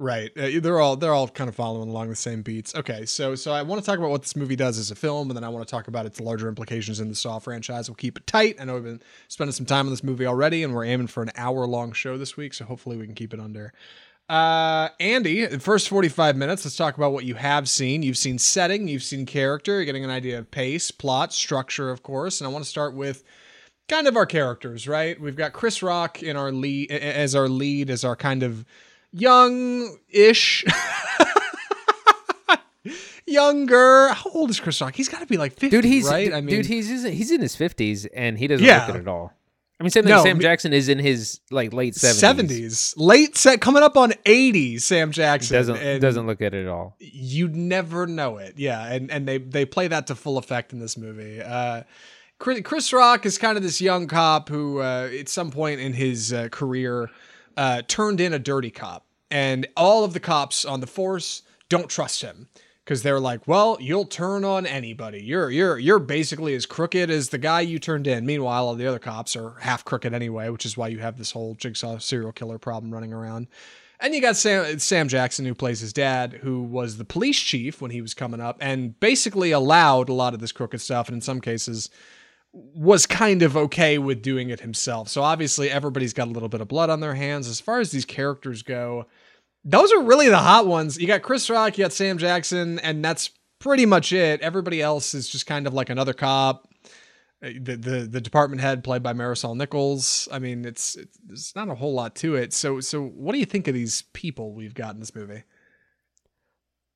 [0.00, 0.30] right.
[0.36, 2.74] Uh, they're all they're all kind of following along the same beats.
[2.74, 5.30] Okay, so so I want to talk about what this movie does as a film,
[5.30, 7.88] and then I want to talk about its larger implications in the Saw franchise.
[7.88, 8.56] We'll keep it tight.
[8.60, 11.22] I know we've been spending some time on this movie already, and we're aiming for
[11.22, 13.72] an hour long show this week, so hopefully we can keep it under.
[14.30, 18.04] Uh, Andy, the first 45 minutes, let's talk about what you have seen.
[18.04, 22.04] You've seen setting, you've seen character, you're getting an idea of pace, plot, structure, of
[22.04, 22.40] course.
[22.40, 23.24] And I want to start with
[23.88, 25.20] kind of our characters, right?
[25.20, 28.64] We've got Chris Rock in our lead as our lead, as our kind of
[29.12, 30.64] young-ish.
[33.26, 34.08] Younger.
[34.08, 34.94] How old is Chris Rock?
[34.96, 36.24] He's got to be like 50, Dude, he's right?
[36.26, 38.86] dude, I mean, he's he's in his fifties, and he doesn't Yeah.
[38.86, 39.32] look it at all.
[39.78, 40.10] I mean, same thing.
[40.10, 42.94] No, Sam Jackson is in his like late seventies.
[42.96, 43.00] 70s.
[43.00, 45.54] Late set coming up on 80, Sam Jackson.
[45.56, 46.96] Doesn't doesn't look at it at all.
[46.98, 50.80] you'd never know it yeah and and they they play that to full effect in
[50.80, 51.82] this movie uh
[52.38, 55.92] Chris, Chris Rock is kind of this young cop who, uh, at some point in
[55.92, 57.10] his uh, career,
[57.56, 61.88] uh, turned in a dirty cop, and all of the cops on the force don't
[61.88, 62.48] trust him
[62.84, 65.22] because they're like, "Well, you'll turn on anybody.
[65.22, 68.86] You're you're you're basically as crooked as the guy you turned in." Meanwhile, all the
[68.86, 72.32] other cops are half crooked anyway, which is why you have this whole jigsaw serial
[72.32, 73.46] killer problem running around.
[74.02, 77.82] And you got Sam, Sam Jackson, who plays his dad, who was the police chief
[77.82, 81.16] when he was coming up, and basically allowed a lot of this crooked stuff, and
[81.16, 81.90] in some cases
[82.52, 85.08] was kind of okay with doing it himself.
[85.08, 87.46] So obviously everybody's got a little bit of blood on their hands.
[87.48, 89.06] As far as these characters go,
[89.64, 90.98] those are really the hot ones.
[90.98, 94.40] You got Chris Rock, you got Sam Jackson, and that's pretty much it.
[94.40, 96.68] Everybody else is just kind of like another cop.
[97.42, 100.28] Uh, The the, the department head played by Marisol Nichols.
[100.32, 100.96] I mean, it's,
[101.28, 102.52] it's not a whole lot to it.
[102.52, 105.44] So so what do you think of these people we've got in this movie?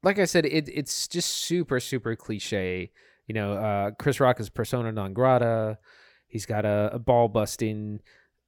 [0.05, 2.93] like I said, it it's just super super cliche.
[3.27, 5.79] You know, uh, Chris Rock is persona non grata.
[6.27, 8.01] He's got a, a ball busting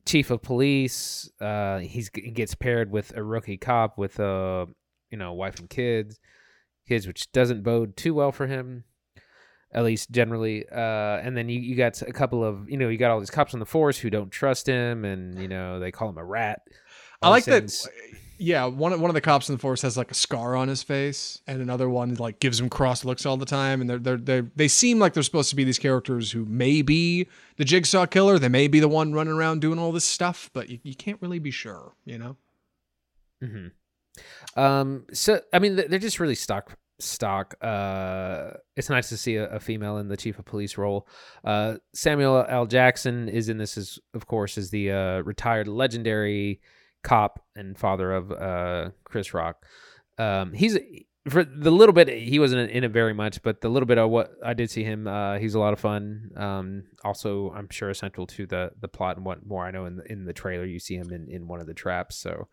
[0.06, 1.30] chief of police.
[1.40, 4.66] Uh, he's he gets paired with a rookie cop with a
[5.10, 6.18] you know wife and kids,
[6.88, 8.84] kids which doesn't bode too well for him,
[9.72, 10.64] at least generally.
[10.70, 13.30] Uh, and then you you got a couple of you know you got all these
[13.30, 16.24] cops on the force who don't trust him, and you know they call him a
[16.24, 16.62] rat.
[17.22, 17.70] I like that.
[18.38, 20.68] Yeah, one of- one of the cops in the force has like a scar on
[20.68, 23.80] his face, and another one like gives him cross looks all the time.
[23.80, 26.82] And they're they're they they seem like they're supposed to be these characters who may
[26.82, 28.38] be the jigsaw killer.
[28.38, 31.20] They may be the one running around doing all this stuff, but you, you can't
[31.22, 31.94] really be sure.
[32.04, 32.36] You know?
[33.42, 33.68] hmm
[34.56, 35.06] Um.
[35.12, 36.76] So I mean, they're just really stock.
[36.98, 37.54] Stock.
[37.62, 41.06] Uh, it's nice to see a, a female in the chief of police role.
[41.44, 42.64] Uh, Samuel L.
[42.64, 46.60] Jackson is in this as, of course, is the uh, retired legendary
[47.06, 49.64] cop and father of uh Chris Rock.
[50.18, 50.76] Um, he's
[51.28, 54.10] for the little bit he wasn't in it very much, but the little bit of
[54.10, 56.30] what I did see him, uh, he's a lot of fun.
[56.36, 59.96] Um, also, I'm sure essential to the the plot and what more I know in
[59.96, 62.16] the, in the trailer, you see him in in one of the traps.
[62.16, 62.48] So,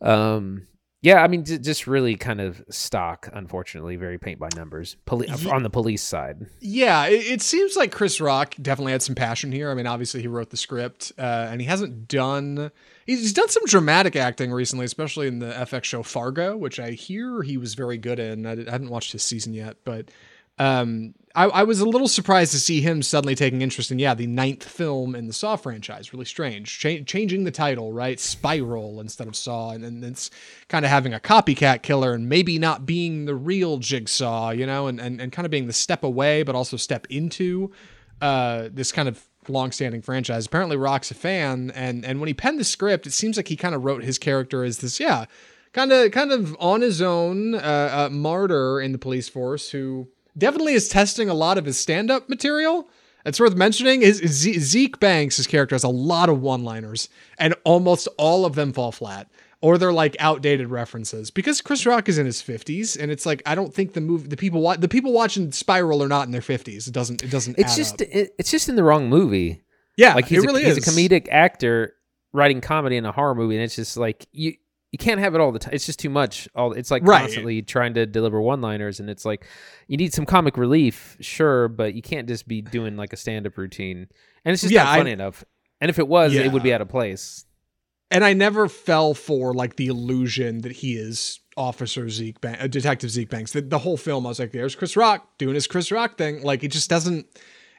[0.00, 0.66] um,
[1.00, 4.96] yeah, I mean, j- just really kind of stock, unfortunately, very paint by numbers.
[5.04, 6.46] Poli- Ye- on the police side.
[6.60, 9.70] Yeah, it, it seems like Chris Rock definitely had some passion here.
[9.70, 12.70] I mean, obviously he wrote the script, uh, and he hasn't done.
[13.06, 17.42] He's done some dramatic acting recently, especially in the FX show Fargo, which I hear
[17.42, 18.46] he was very good in.
[18.46, 20.10] I, haven't watched his season yet, but
[20.58, 24.14] um, I, I was a little surprised to see him suddenly taking interest in yeah
[24.14, 26.12] the ninth film in the Saw franchise.
[26.12, 30.30] Really strange, Cha- changing the title right, Spiral instead of Saw, and then it's
[30.68, 34.86] kind of having a copycat killer and maybe not being the real Jigsaw, you know,
[34.86, 37.72] and and, and kind of being the step away but also step into
[38.20, 40.46] uh, this kind of long-standing franchise.
[40.46, 43.56] Apparently, Rock's a fan, and and when he penned the script, it seems like he
[43.56, 45.26] kind of wrote his character as this yeah
[45.72, 47.58] kind of kind of on his own uh,
[47.92, 52.28] uh, martyr in the police force who definitely is testing a lot of his stand-up
[52.28, 52.88] material.
[53.24, 58.08] It's worth mentioning is Zeke Banks, his character, has a lot of one-liners, and almost
[58.18, 59.30] all of them fall flat,
[59.62, 61.30] or they're like outdated references.
[61.30, 64.28] Because Chris Rock is in his fifties, and it's like I don't think the movie,
[64.28, 66.86] the people, wa- the people watching Spiral are not in their fifties.
[66.88, 67.58] It doesn't, it doesn't.
[67.58, 68.08] It's add just up.
[68.10, 69.62] it, it's just in the wrong movie.
[69.96, 71.94] yeah, like he's, it really a, he's is a comedic actor
[72.34, 74.54] writing comedy in a horror movie and it's just like you
[74.90, 77.20] you can't have it all the time it's just too much all it's like Right.
[77.20, 79.46] constantly trying to deliver one liners and it's like
[79.86, 83.58] you need some comic relief sure but you can't just be doing like a stand-up
[83.58, 84.06] routine
[84.46, 85.44] and it's just Yeah, not I- funny enough
[85.82, 87.44] and if it was it would be out of place
[88.12, 92.66] and I never fell for like the illusion that he is Officer Zeke Banks, uh,
[92.66, 93.52] Detective Zeke Banks.
[93.52, 96.42] The, the whole film, I was like, "There's Chris Rock doing his Chris Rock thing."
[96.42, 97.26] Like, it just doesn't,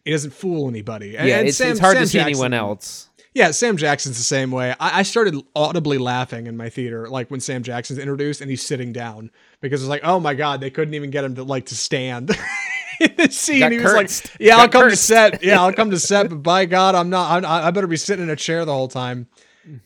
[0.06, 1.16] it doesn't fool anybody.
[1.18, 3.78] And, yeah and it's, Sam- it's hard Sam to see Jackson- anyone else Yeah, Sam
[3.78, 4.72] Jackson's the same way.
[4.80, 8.66] I, I started audibly laughing in my theater, like when Sam Jackson's introduced and he's
[8.66, 11.68] sitting down because it's like, oh my god, they couldn't even get him to like
[11.68, 12.32] to stand.
[13.00, 15.44] in the scene, he was like, "Yeah, Got I'll come to set.
[15.44, 17.44] Yeah, I'll come to set, but by God, I'm not.
[17.44, 19.28] I, I better be sitting in a chair the whole time."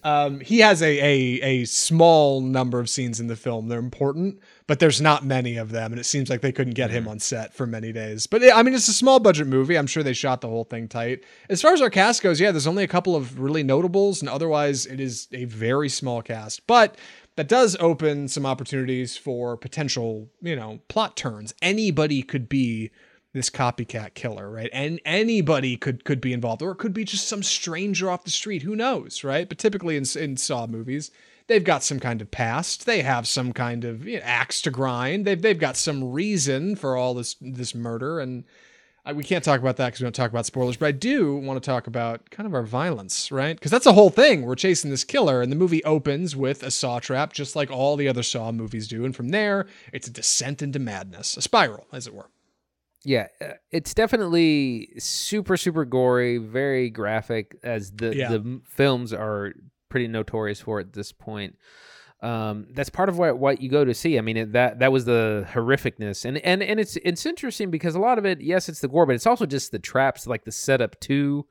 [0.03, 3.67] Um, he has a, a a small number of scenes in the film.
[3.67, 6.89] They're important, but there's not many of them, and it seems like they couldn't get
[6.89, 8.27] him on set for many days.
[8.27, 9.77] But I mean, it's a small budget movie.
[9.77, 11.23] I'm sure they shot the whole thing tight.
[11.49, 14.29] As far as our cast goes, yeah, there's only a couple of really notables, and
[14.29, 16.65] otherwise, it is a very small cast.
[16.67, 16.97] But
[17.35, 21.53] that does open some opportunities for potential, you know, plot turns.
[21.61, 22.89] Anybody could be
[23.33, 24.69] this copycat killer, right?
[24.73, 28.31] And anybody could could be involved, or it could be just some stranger off the
[28.31, 28.63] street.
[28.63, 29.47] Who knows, right?
[29.47, 31.11] But typically in in Saw movies,
[31.47, 32.85] they've got some kind of past.
[32.85, 35.25] They have some kind of you know, axe to grind.
[35.25, 38.43] They've they've got some reason for all this this murder, and
[39.05, 40.77] I, we can't talk about that because we don't talk about spoilers.
[40.77, 43.55] But I do want to talk about kind of our violence, right?
[43.55, 44.41] Because that's the whole thing.
[44.43, 47.95] We're chasing this killer, and the movie opens with a saw trap, just like all
[47.95, 51.87] the other Saw movies do, and from there, it's a descent into madness, a spiral,
[51.93, 52.29] as it were.
[53.05, 58.29] Yeah, uh, it's definitely super super gory, very graphic as the Yeah.
[58.31, 59.53] the films are
[59.89, 61.55] pretty notorious for at this point.
[62.21, 64.17] Um, that's part of what what you go to see.
[64.17, 67.93] I mean, it, that that was the horrificness, and and and it's it's interesting because
[67.93, 70.43] a lot of it, yes, it's the gore, but it's also just the traps, like
[70.43, 71.45] the setup to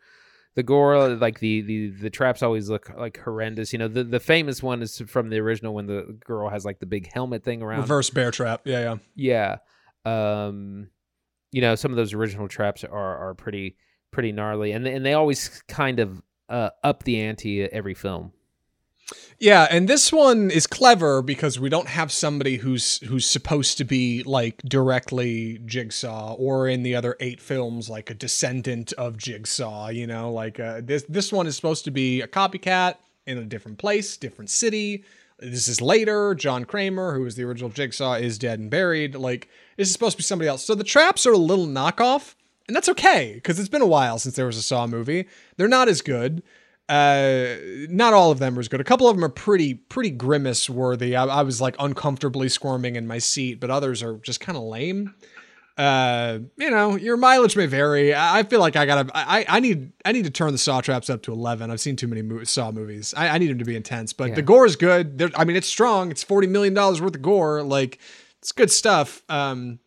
[0.56, 1.11] the gore.
[1.11, 3.72] Like the the the traps always look like horrendous.
[3.72, 6.80] You know, the the famous one is from the original when the girl has like
[6.80, 7.82] the big helmet thing around.
[7.82, 8.62] Reverse bear trap.
[8.64, 9.59] Yeah, yeah.
[10.04, 10.48] Yeah.
[10.48, 10.88] Um
[11.56, 13.76] you know, some of those original traps are are pretty
[14.10, 18.32] pretty gnarly and and they always kind of uh up the ante every film.
[19.38, 23.84] Yeah, and this one is clever because we don't have somebody who's who's supposed to
[23.84, 29.88] be like directly Jigsaw or in the other eight films like a descendant of Jigsaw,
[29.88, 33.44] you know, like uh, this this one is supposed to be a copycat in a
[33.44, 35.04] different place, different city.
[35.38, 36.34] This is later.
[36.34, 39.14] John Kramer, who was the original Jigsaw, is dead and buried.
[39.14, 40.64] Like this is supposed to be somebody else.
[40.64, 42.34] So the traps are a little knockoff,
[42.68, 45.26] and that's okay because it's been a while since there was a Saw movie.
[45.56, 46.42] They're not as good.
[46.88, 47.56] Uh,
[47.88, 48.80] not all of them are as good.
[48.80, 51.16] A couple of them are pretty pretty grimace worthy.
[51.16, 54.62] I, I was like uncomfortably squirming in my seat, but others are just kind of
[54.64, 55.14] lame.
[55.76, 58.14] Uh, you know, your mileage may vary.
[58.14, 59.10] I, I feel like I gotta.
[59.14, 61.70] I, I need I need to turn the saw traps up to eleven.
[61.70, 63.12] I've seen too many mo- saw movies.
[63.16, 64.34] I, I need them to be intense, but Yeah.
[64.36, 65.18] the gore is good.
[65.18, 66.10] There, I mean, it's strong.
[66.10, 67.62] It's forty million dollars worth of gore.
[67.62, 67.98] Like
[68.46, 69.24] it's good stuff.
[69.28, 69.80] Um,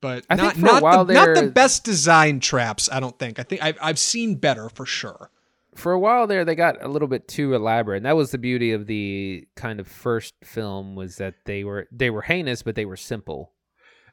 [0.00, 2.88] but I not think for a not the, not the best design traps.
[2.90, 3.38] I don't think.
[3.38, 5.30] I think I've I've seen better for sure.
[5.74, 7.98] For a while there they got a little bit too elaborate.
[7.98, 11.86] And that was the beauty of the kind of first film was that they were
[11.92, 13.52] they were heinous but they were simple.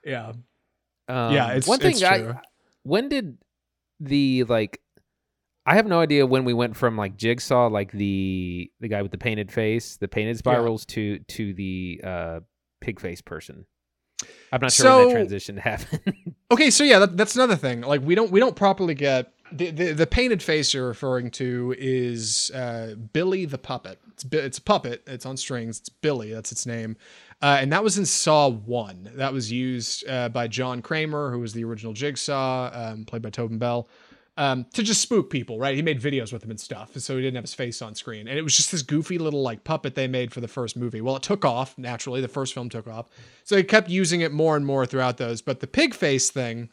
[0.03, 0.33] Yeah.
[1.07, 2.35] Um, Yeah, it's- one thing it's I true.
[2.83, 3.37] when did
[4.01, 4.81] the like
[5.65, 9.11] I have no idea when we went from like Jigsaw, like the the guy with
[9.11, 12.39] the painted face, the painted spirals, to to the uh,
[12.81, 13.65] pig face person.
[14.51, 16.35] I'm not sure when So- that transition happened.
[16.51, 17.81] Okay, so yeah, that, that's another thing.
[17.81, 21.75] Like we don't we don't properly get the the, the painted face you're referring to
[21.77, 23.99] is uh, Billy the puppet.
[24.13, 25.03] It's it's a puppet.
[25.07, 25.79] It's on strings.
[25.79, 26.31] It's Billy.
[26.33, 26.95] That's its name.
[27.41, 29.11] Uh, and that was in Saw One.
[29.15, 33.29] That was used uh, by John Kramer, who was the original Jigsaw, um, played by
[33.29, 33.89] Tobin Bell,
[34.37, 35.59] um, to just spook people.
[35.59, 35.75] Right?
[35.75, 38.27] He made videos with him and stuff, so he didn't have his face on screen.
[38.27, 41.01] And it was just this goofy little like puppet they made for the first movie.
[41.01, 42.21] Well, it took off naturally.
[42.21, 43.09] The first film took off,
[43.43, 45.41] so he kept using it more and more throughout those.
[45.41, 46.69] But the pig face thing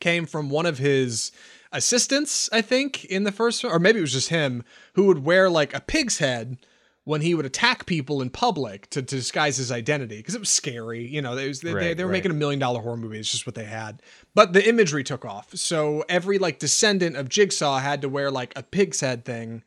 [0.00, 1.32] came from one of his
[1.72, 5.50] assistants, I think, in the first or maybe it was just him who would wear
[5.50, 6.58] like a pig's head
[7.04, 10.48] when he would attack people in public to, to disguise his identity because it was
[10.48, 11.06] scary.
[11.06, 12.16] You know, was, they, they, Right, they were right.
[12.16, 13.18] making a million dollar horror movie.
[13.18, 14.00] It's just what they had.
[14.34, 15.54] But the imagery took off.
[15.54, 19.62] So every like descendant of Jigsaw had to wear like a pig's head thing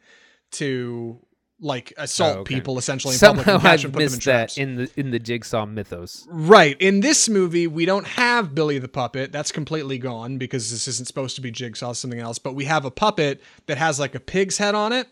[0.54, 1.20] to
[1.60, 2.56] like assault Oh, okay.
[2.56, 4.56] people essentially in public Somehow and I catch and put them in missed traps.
[4.56, 6.28] that in the in the Jigsaw mythos.
[6.30, 6.80] Right.
[6.80, 9.32] In this movie, we don't have Billy the puppet.
[9.32, 12.38] That's completely gone because this isn't supposed to be Jigsaw, something else.
[12.40, 15.08] But we have a puppet that has like a pig's head on it.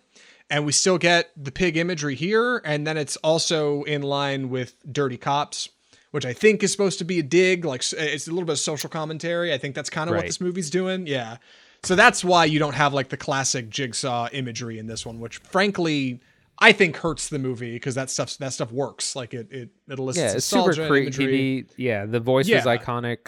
[0.49, 2.61] And we still get the pig imagery here.
[2.63, 5.69] And then it's also in line with Dirty Cops,
[6.11, 7.65] which I think is supposed to be a dig.
[7.65, 9.51] Like it's a little bit of social commentary.
[9.53, 11.07] I think that's kind of what this movie's doing.
[11.07, 11.37] Yeah.
[11.83, 15.37] So that's why you don't have like the classic Jigsaw imagery in this one, which
[15.37, 16.21] frankly.
[16.57, 19.99] I think hurts the movie because that stuff that stuff works like it it it
[19.99, 21.65] elicits Yeah, it's super creepy.
[21.75, 22.63] Yeah, the voice Yeah.
[22.63, 23.27] was iconic.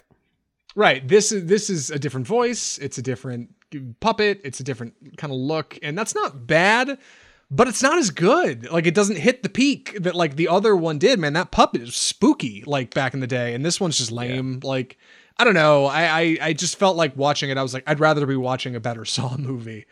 [0.75, 1.05] Right.
[1.05, 2.77] This is this is a different voice.
[2.77, 3.49] It's a different
[3.99, 4.41] puppet.
[4.43, 6.97] It's a different kind of look, and that's not bad,
[7.49, 8.69] but it's not as good.
[8.71, 11.19] Like it doesn't hit the peak that like the other one did.
[11.19, 12.63] Man, that puppet is spooky.
[12.65, 14.59] Like back in the day, and this one's just lame.
[14.63, 14.97] Like
[15.37, 15.85] I don't know.
[15.85, 17.57] I, I I just felt like watching it.
[17.57, 19.85] I was like, I'd rather be watching a better Saw movie.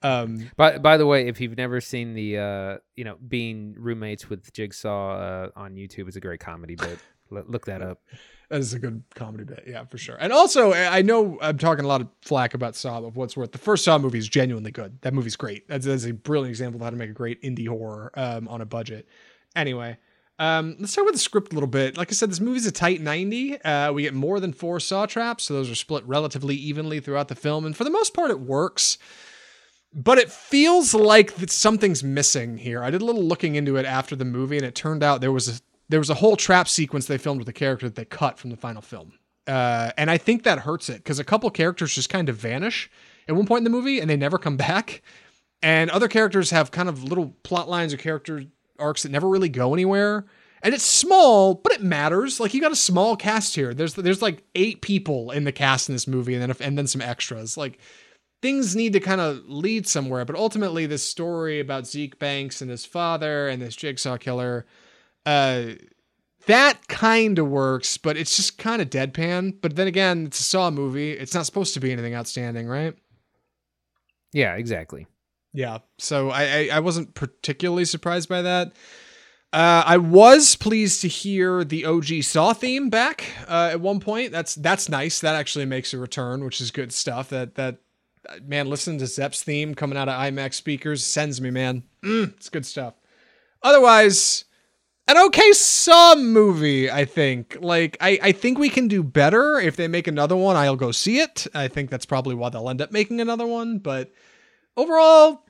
[0.00, 4.30] Um, By by the way, if you've never seen the uh, you know, being roommates
[4.30, 6.98] with Jigsaw uh, on YouTube is a great comedy bit.
[7.34, 8.00] L- look that up.
[8.48, 10.16] That is a good comedy bit, yeah, for sure.
[10.18, 13.52] And also, I know I'm talking a lot of flack about Saw of what's worth.
[13.52, 14.98] The first Saw movie is genuinely good.
[15.02, 15.68] That movie's great.
[15.68, 18.62] That's, that's a brilliant example of how to make a great indie horror um, on
[18.62, 19.06] a budget.
[19.54, 19.98] Anyway,
[20.38, 21.98] um, let's talk about the script a little bit.
[21.98, 23.60] Like I said, this movie's a tight 90.
[23.60, 27.28] Uh, we get more than four Saw traps, so those are split relatively evenly throughout
[27.28, 28.96] the film, and for the most part, it works.
[29.92, 32.82] But it feels like that something's missing here.
[32.82, 35.32] I did a little looking into it after the movie, and it turned out there
[35.32, 38.04] was a there was a whole trap sequence they filmed with a character that they
[38.04, 39.12] cut from the final film.
[39.46, 42.90] Uh, and I think that hurts it because a couple characters just kind of vanish
[43.26, 45.02] at one point in the movie and they never come back.
[45.62, 48.44] And other characters have kind of little plot lines or character
[48.78, 50.26] arcs that never really go anywhere.
[50.62, 52.40] And it's small, but it matters.
[52.40, 53.74] Like you got a small cast here.
[53.74, 56.88] There's there's like eight people in the cast in this movie, and then and then
[56.88, 57.56] some extras.
[57.56, 57.78] Like
[58.42, 60.24] things need to kind of lead somewhere.
[60.24, 64.66] But ultimately, this story about Zeke Banks and his father and this jigsaw killer,
[65.28, 65.74] uh,
[66.46, 69.60] that kind of works, but it's just kind of deadpan.
[69.60, 71.12] But then again, it's a Saw movie.
[71.12, 72.96] It's not supposed to be anything outstanding, right?
[74.32, 75.06] Yeah, exactly.
[75.52, 75.78] Yeah.
[75.98, 78.68] So I, I, I wasn't particularly surprised by that.
[79.52, 84.32] Uh, I was pleased to hear the OG Saw theme back uh, at one point.
[84.32, 85.20] That's that's nice.
[85.20, 87.28] That actually makes a return, which is good stuff.
[87.28, 87.78] That that
[88.42, 91.82] man, listening to Zepp's theme coming out of IMAX speakers sends me, man.
[92.02, 92.94] Mm, it's good stuff.
[93.62, 94.44] Otherwise,
[95.08, 97.56] an okay Saw movie, I think.
[97.60, 99.58] Like, I, I think we can do better.
[99.58, 101.46] If they make another one, I'll go see it.
[101.54, 103.78] I think that's probably why they'll end up making another one.
[103.78, 104.12] But
[104.76, 105.46] overall,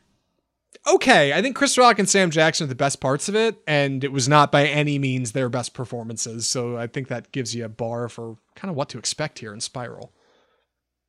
[0.86, 1.32] okay.
[1.32, 4.12] I think Chris Rock and Sam Jackson are the best parts of it, and it
[4.12, 6.46] was not by any means their best performances.
[6.46, 9.52] So I think that gives you a bar for kind of what to expect here
[9.52, 10.12] in Spiral.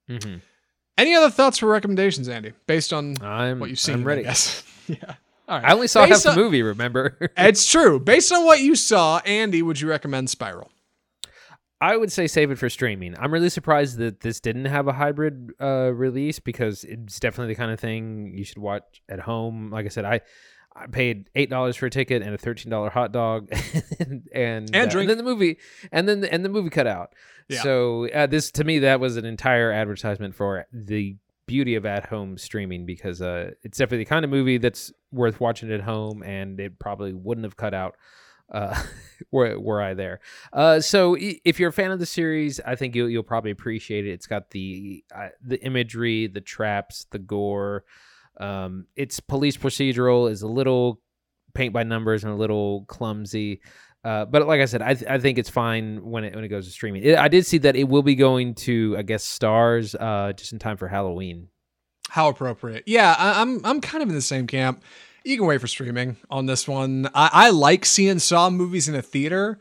[0.09, 0.37] Mm-hmm.
[0.97, 3.95] Any other thoughts or recommendations, Andy, based on I'm what you've seen?
[3.95, 4.27] I'm ready.
[4.27, 4.35] I
[4.87, 5.15] yeah.
[5.49, 5.69] All right.
[5.69, 6.61] I only saw Based half on- the movie.
[6.61, 7.17] Remember?
[7.37, 7.99] It's true.
[7.99, 10.71] Based on what you saw, Andy, would you recommend Spiral?
[11.81, 13.15] I would say save it for streaming.
[13.17, 17.57] I'm really surprised that this didn't have a hybrid uh, release because it's definitely the
[17.57, 19.71] kind of thing you should watch at home.
[19.71, 20.19] Like I said, I
[20.75, 23.47] I paid eight dollars for a ticket and a thirteen dollar hot dog,
[23.99, 25.07] and and, uh, drink.
[25.07, 25.57] then the movie,
[25.91, 27.13] and then and the movie cut out.
[27.47, 27.61] Yeah.
[27.63, 31.15] So uh, this to me that was an entire advertisement for the
[31.47, 35.39] beauty of at home streaming because uh, it's definitely the kind of movie that's worth
[35.39, 37.95] watching at home, and it probably wouldn't have cut out
[38.51, 38.81] uh,
[39.31, 40.19] were, were I there.
[40.51, 44.05] Uh, so if you're a fan of the series, I think you'll, you'll probably appreciate
[44.05, 44.11] it.
[44.11, 47.83] It's got the uh, the imagery, the traps, the gore.
[48.39, 51.01] Um, it's police procedural, is a little
[51.53, 53.61] paint by numbers and a little clumsy.
[54.03, 56.47] Uh, but like I said, I, th- I think it's fine when it when it
[56.47, 57.03] goes to streaming.
[57.03, 60.53] It, I did see that it will be going to I guess Starz uh, just
[60.53, 61.49] in time for Halloween.
[62.09, 62.83] How appropriate.
[62.87, 64.83] Yeah, I, I'm I'm kind of in the same camp.
[65.23, 67.07] You can wait for streaming on this one.
[67.13, 69.59] I, I like seeing Saw movies in a theater,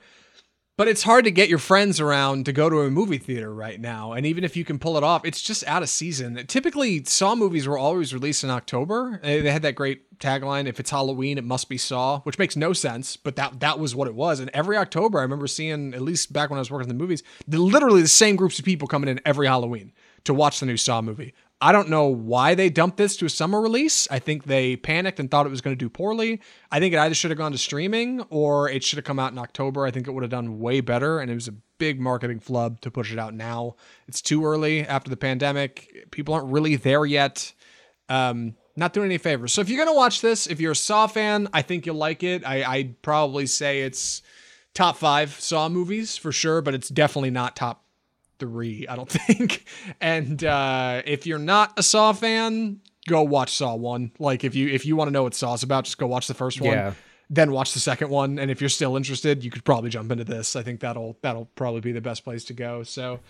[0.77, 3.79] but it's hard to get your friends around to go to a movie theater right
[3.79, 4.13] now.
[4.13, 6.43] And even if you can pull it off, it's just out of season.
[6.47, 9.21] Typically, Saw movies were always released in October.
[9.23, 12.73] They had that great tagline: "If it's Halloween, it must be Saw," which makes no
[12.73, 14.41] sense, but that that was what it was.
[14.41, 17.03] And every October, I remember seeing, at least back when I was working in the
[17.03, 19.93] movies, literally the same groups of people coming in every Halloween
[20.25, 21.35] to watch the new Saw movie.
[21.61, 24.07] I don't know why they dumped this to a summer release.
[24.13, 26.41] I think they panicked and thought it was going to do poorly.
[26.71, 29.33] I think it either should have gone to streaming or it should have come out
[29.33, 29.85] in October.
[29.85, 31.19] I think it would have done way better.
[31.19, 33.75] And it was a big marketing flub to push it out now.
[34.07, 36.07] It's too early after the pandemic.
[36.13, 37.53] People aren't really there yet.
[38.09, 39.53] Um, not doing any favors.
[39.53, 41.97] So if you're going to watch this, if you're a Saw fan, I think you'll
[41.97, 42.47] like it.
[42.47, 44.23] I, I'd probably say it's
[44.75, 47.83] top five Saw movies for sure, but it's definitely not top
[48.39, 49.65] three, I don't think.
[50.01, 54.13] And uh, if you're not a Saw fan, go watch Saw one.
[54.19, 56.35] Like if you if you want to know what Saw's about, just go watch the
[56.35, 56.73] first one.
[56.73, 56.93] Yeah.
[57.31, 60.25] Then watch the second one, and if you're still interested, you could probably jump into
[60.25, 60.57] this.
[60.57, 62.83] I think that'll that'll probably be the best place to go.
[62.85, 63.21] So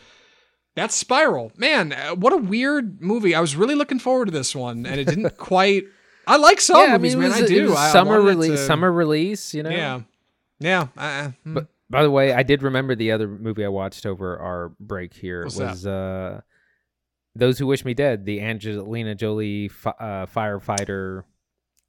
[0.76, 1.50] that's Spiral.
[1.56, 3.34] Man, uh, what a weird movie.
[3.34, 5.84] I was really looking forward to this one, and it didn't quite.
[6.28, 7.42] I like Saw yeah, movies, I mean, man.
[7.42, 7.74] I do.
[7.74, 8.50] I- I summer release.
[8.60, 9.52] to- Summer release.
[9.52, 9.70] You know.
[9.70, 10.00] Yeah,
[10.60, 10.86] yeah.
[10.96, 11.54] Uh, hmm.
[11.54, 15.14] But by the way, I did remember the other movie I watched over our break
[15.14, 16.40] here What's was uh,
[17.34, 21.24] Those Who Wish Me Dead, the Angelina Jolie fi- uh, firefighter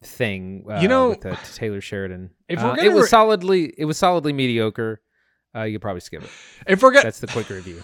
[0.02, 0.64] thing.
[0.70, 2.30] Uh, You know, with, uh, Taylor Sheridan.
[2.48, 5.00] if we're Uh, gonna it was re- solidly, it was solidly mediocre.
[5.54, 6.30] Uh, you could probably skip it.
[6.66, 7.82] if we're gonna, That's the quick review.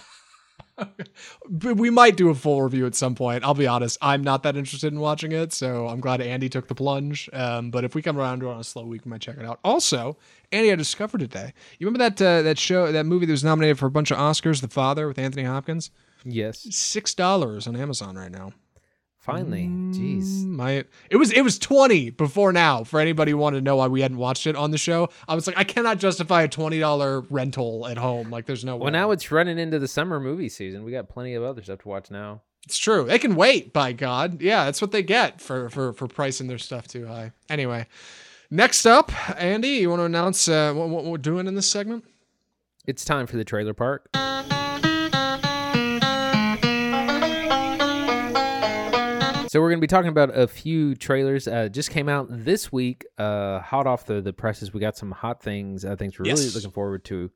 [1.49, 3.43] But we might do a full review at some point.
[3.43, 6.67] I'll be honest, I'm not that interested in watching it, so I'm glad Andy took
[6.67, 7.29] the plunge.
[7.33, 9.37] Um, but if we come around to it on a slow week, we might check
[9.37, 9.59] it out.
[9.63, 10.17] Also,
[10.51, 11.53] Andy, I discovered today.
[11.79, 14.17] You remember that uh, that show, that movie that was nominated for a bunch of
[14.17, 15.89] Oscars, The Father with Anthony Hopkins?
[16.23, 18.51] Yes, Six dollars on Amazon right now.
[19.27, 19.65] Finally.
[19.91, 20.23] Jeez.
[20.23, 22.83] Mm, My, it was it was twenty before now.
[22.83, 25.35] For anybody who wanted to know why we hadn't watched it on the show, I
[25.35, 28.31] was like, I cannot justify a twenty dollar rental at home.
[28.31, 28.83] Like, there's no way.
[28.83, 30.83] Well, now it's running into the summer movie season.
[30.83, 32.41] We got plenty of other stuff to watch now.
[32.65, 33.05] It's true.
[33.05, 34.41] They can wait, by God.
[34.41, 37.33] Yeah, that's what they get for for for pricing their stuff too high.
[37.49, 37.85] Anyway,
[38.49, 42.05] next up, Andy, you want to announce uh, what, what we're doing in this segment?
[42.85, 44.09] It's time for the trailer park.
[49.49, 51.47] So we're going to be talking about a few trailers.
[51.47, 54.73] Uh, just came out this week, uh, hot off the, the presses.
[54.73, 57.31] We got some hot things, uh, things we're really looking forward to.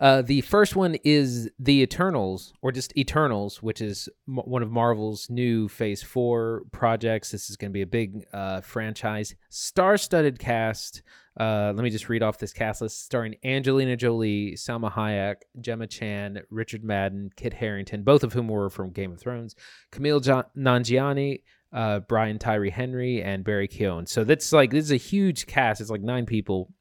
[0.00, 4.70] Uh, the first one is The Eternals, or just Eternals, which is m- one of
[4.70, 7.30] Marvel's new Phase 4 projects.
[7.30, 9.34] This is going to be a big uh, franchise.
[9.50, 11.02] Star studded cast.
[11.38, 15.86] Uh, let me just read off this cast list starring Angelina Jolie, Salma Hayek, Gemma
[15.86, 19.54] Chan, Richard Madden, Kit Harington, both of whom were from Game of Thrones,
[19.92, 21.42] Kumail jo- Nanjiani,
[21.74, 24.08] uh, Brian Tyree Henry, and Barry Keoghan.
[24.08, 25.80] So that's like, this is a huge cast.
[25.82, 26.72] It's like nine people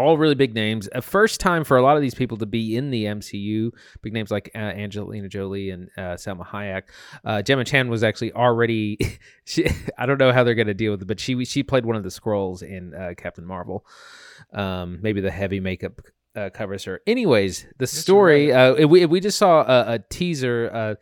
[0.00, 0.88] all really big names.
[0.92, 3.70] A first time for a lot of these people to be in the MCU.
[4.02, 6.84] Big names like uh, Angelina Jolie and uh, Salma Hayek.
[7.24, 8.98] Uh, Gemma Chan was actually already.
[9.44, 9.66] she,
[9.98, 11.96] I don't know how they're going to deal with it, but she she played one
[11.96, 13.84] of the Skrulls in uh, Captain Marvel.
[14.52, 16.00] Um, maybe the heavy makeup
[16.34, 17.00] uh, covers her.
[17.06, 18.52] Anyways, the story.
[18.52, 20.96] Uh, we we just saw a, a teaser.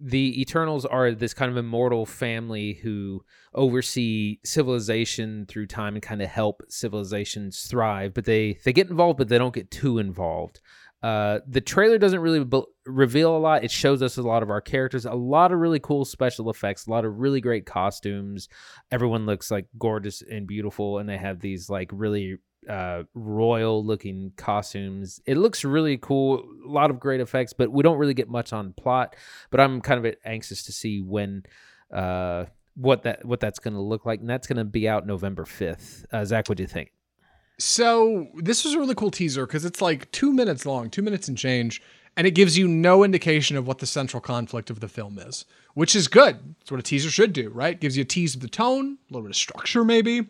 [0.00, 3.24] The Eternals are this kind of immortal family who
[3.54, 8.14] oversee civilization through time and kind of help civilizations thrive.
[8.14, 10.60] But they they get involved, but they don't get too involved.
[11.02, 13.62] Uh, the trailer doesn't really be- reveal a lot.
[13.62, 16.86] It shows us a lot of our characters, a lot of really cool special effects,
[16.86, 18.48] a lot of really great costumes.
[18.90, 22.38] Everyone looks like gorgeous and beautiful, and they have these like really
[22.68, 25.20] uh, royal looking costumes.
[25.26, 28.52] It looks really cool, a lot of great effects, but we don't really get much
[28.52, 29.16] on plot.
[29.50, 31.44] But I'm kind of anxious to see when
[31.92, 35.06] uh, what that what that's going to look like, and that's going to be out
[35.06, 36.04] November 5th.
[36.12, 36.92] Uh, Zach, what do you think?
[37.58, 41.26] So this was a really cool teaser because it's like two minutes long, two minutes
[41.26, 41.82] and change,
[42.16, 45.44] and it gives you no indication of what the central conflict of the film is,
[45.74, 46.54] which is good.
[46.60, 47.80] It's what a teaser should do, right?
[47.80, 50.28] Gives you a tease of the tone, a little bit of structure, maybe.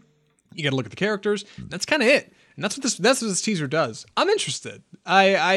[0.55, 1.45] You got to look at the characters.
[1.59, 4.07] That's kind of it, and that's what this that's what this teaser does.
[4.17, 4.83] I'm interested.
[5.07, 5.57] I I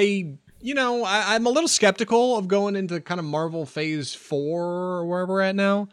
[0.62, 4.64] you know I, I'm a little skeptical of going into kind of Marvel Phase Four
[4.64, 5.88] or wherever we're at now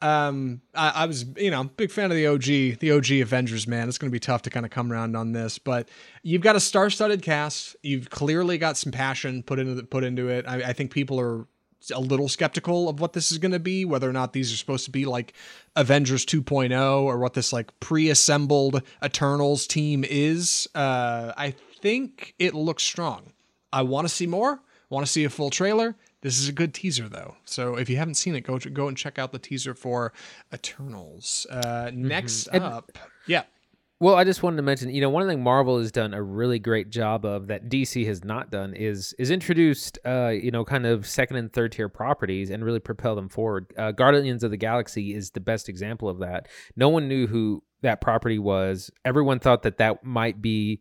[0.00, 3.88] um I, I, was you know big fan of the og the og avengers man
[3.88, 5.88] it's going to be tough to kind of come around on this but
[6.22, 10.28] you've got a star-studded cast you've clearly got some passion put into the, put into
[10.28, 11.46] it I, I think people are
[11.94, 14.56] a little skeptical of what this is going to be whether or not these are
[14.56, 15.32] supposed to be like
[15.76, 22.82] avengers 2.0 or what this like pre-assembled eternals team is uh i think it looks
[22.82, 23.32] strong
[23.72, 24.60] i want to see more
[24.90, 27.36] want to see a full trailer this is a good teaser, though.
[27.44, 30.12] So if you haven't seen it, go go and check out the teaser for
[30.52, 31.46] Eternals.
[31.48, 32.64] Uh, next mm-hmm.
[32.64, 33.42] up, and, yeah.
[34.00, 36.60] Well, I just wanted to mention, you know, one thing Marvel has done a really
[36.60, 40.86] great job of that DC has not done is is introduced, uh, you know, kind
[40.86, 43.72] of second and third tier properties and really propel them forward.
[43.76, 46.46] Uh, Guardians of the Galaxy is the best example of that.
[46.76, 48.88] No one knew who that property was.
[49.04, 50.80] Everyone thought that that might be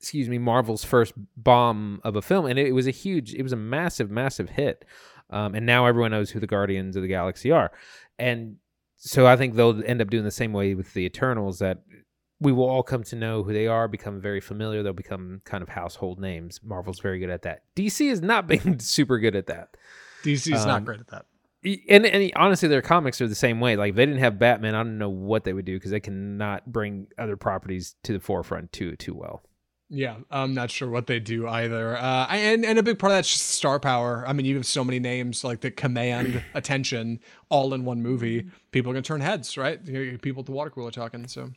[0.00, 3.42] excuse me, Marvel's first bomb of a film, and it, it was a huge, it
[3.42, 4.84] was a massive, massive hit.
[5.28, 7.70] Um, and now everyone knows who the Guardians of the Galaxy are,
[8.18, 8.56] and
[9.02, 11.58] so I think they'll end up doing the same way with the Eternals.
[11.58, 11.78] That
[12.38, 14.82] we will all come to know who they are, become very familiar.
[14.82, 16.60] They'll become kind of household names.
[16.62, 17.62] Marvel's very good at that.
[17.74, 19.76] DC has not been super good at that.
[20.22, 21.24] DC is um, not great at that.
[21.88, 23.76] And, and honestly, their comics are the same way.
[23.76, 26.00] Like, if they didn't have Batman, I don't know what they would do because they
[26.00, 29.42] cannot bring other properties to the forefront too too well.
[29.92, 31.96] Yeah, I'm not sure what they do either.
[31.96, 34.24] Uh, and and a big part of that's just star power.
[34.26, 37.18] I mean, you have so many names like that command attention
[37.48, 38.46] all in one movie.
[38.70, 39.84] People are gonna turn heads, right?
[40.22, 41.26] People at the water cooler talking.
[41.26, 41.50] So,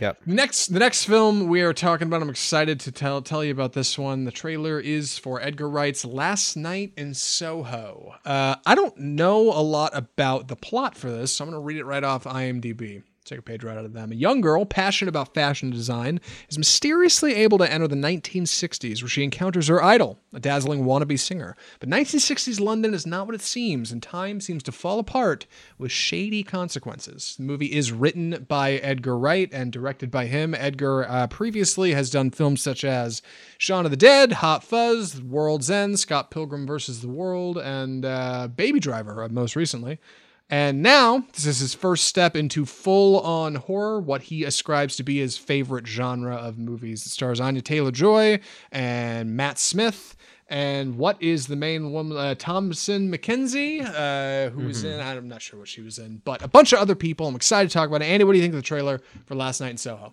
[0.00, 0.12] yeah.
[0.24, 2.22] Next, the next film we are talking about.
[2.22, 4.24] I'm excited to tell tell you about this one.
[4.24, 8.14] The trailer is for Edgar Wright's Last Night in Soho.
[8.24, 11.78] Uh, I don't know a lot about the plot for this, so I'm gonna read
[11.78, 13.02] it right off IMDb.
[13.28, 14.10] Take a page right out of them.
[14.10, 16.18] A young girl, passionate about fashion design,
[16.48, 21.18] is mysteriously able to enter the 1960s, where she encounters her idol, a dazzling wannabe
[21.18, 21.54] singer.
[21.78, 25.92] But 1960s London is not what it seems, and time seems to fall apart with
[25.92, 27.34] shady consequences.
[27.36, 30.54] The movie is written by Edgar Wright and directed by him.
[30.54, 33.20] Edgar uh, previously has done films such as
[33.58, 37.02] Shaun of the Dead, Hot Fuzz, World's End, Scott Pilgrim vs.
[37.02, 39.98] the World, and uh, Baby Driver, uh, most recently.
[40.50, 45.02] And now, this is his first step into full on horror, what he ascribes to
[45.02, 47.04] be his favorite genre of movies.
[47.04, 48.40] It stars Anya Taylor Joy
[48.72, 50.16] and Matt Smith.
[50.48, 52.16] And what is the main woman?
[52.16, 54.98] Uh, Thomasin McKenzie, uh, who was mm-hmm.
[54.98, 57.26] in, I'm not sure what she was in, but a bunch of other people.
[57.26, 58.06] I'm excited to talk about it.
[58.06, 60.10] Andy, what do you think of the trailer for Last Night in Soho?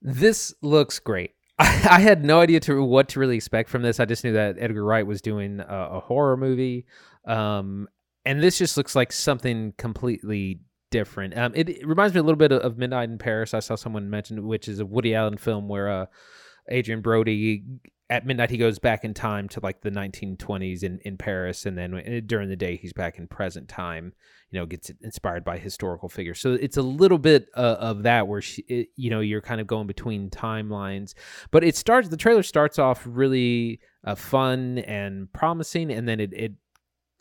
[0.00, 1.32] This looks great.
[1.58, 3.98] I had no idea to what to really expect from this.
[3.98, 6.86] I just knew that Edgar Wright was doing a, a horror movie.
[7.26, 7.88] Um,
[8.26, 10.60] and this just looks like something completely
[10.90, 11.38] different.
[11.38, 13.54] Um, it, it, reminds me a little bit of Midnight in Paris.
[13.54, 16.06] I saw someone mention, which is a Woody Allen film where uh,
[16.70, 17.64] Adrien Brody
[18.08, 21.76] at midnight he goes back in time to like the 1920s in, in Paris, and
[21.78, 24.12] then uh, during the day he's back in present time.
[24.50, 26.40] You know, gets inspired by historical figures.
[26.40, 29.60] So it's a little bit uh, of that where she, it, you know, you're kind
[29.60, 31.14] of going between timelines.
[31.50, 32.08] But it starts.
[32.08, 36.52] The trailer starts off really uh, fun and promising, and then it, it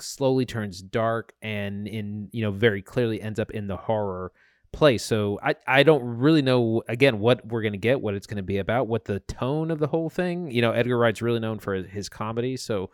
[0.01, 4.31] slowly turns dark and in you know very clearly ends up in the horror
[4.71, 5.05] place.
[5.05, 8.57] So i i don't really know again what we're to get what it's to be
[8.57, 11.75] about what the tone of the whole thing you know edgar wright's really known for
[11.75, 12.89] his comedy so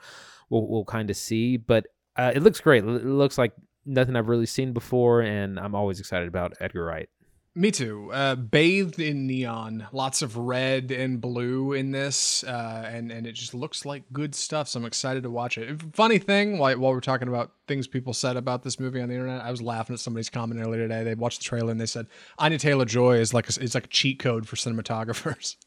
[0.52, 1.58] we'll, we'll kind of see.
[1.58, 2.84] But uh, it looks great.
[2.84, 3.54] It looks like
[3.86, 7.10] nothing i've really seen before and i'm always excited about edgar wright
[7.54, 8.10] Me too.
[8.14, 13.34] Uh, bathed in neon, lots of red and blue in this, uh, and and it
[13.34, 14.70] just looks like good stuff.
[14.70, 15.82] So I'm excited to watch it.
[15.93, 19.16] Funny thing, while, while we're talking about things people said about this movie on the
[19.16, 21.04] internet, I was laughing at somebody's comment earlier today.
[21.04, 22.08] They watched the trailer and they said
[22.39, 25.58] Anya Taylor Joy is like a, it's like a cheat code for cinematographers.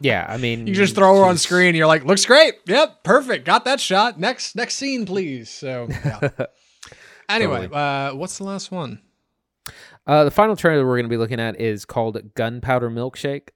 [0.00, 1.68] Yeah, I mean, you just throw her on screen.
[1.68, 2.56] And you're like, looks great.
[2.66, 3.46] Yep, perfect.
[3.46, 4.20] Got that shot.
[4.20, 5.48] Next next scene, please.
[5.48, 6.28] So yeah.
[7.30, 7.80] anyway, Totally.
[7.80, 9.00] uh, what's the last one?
[10.06, 13.48] Uh, the final trailer we're going to be looking at is called Gunpowder Milkshake.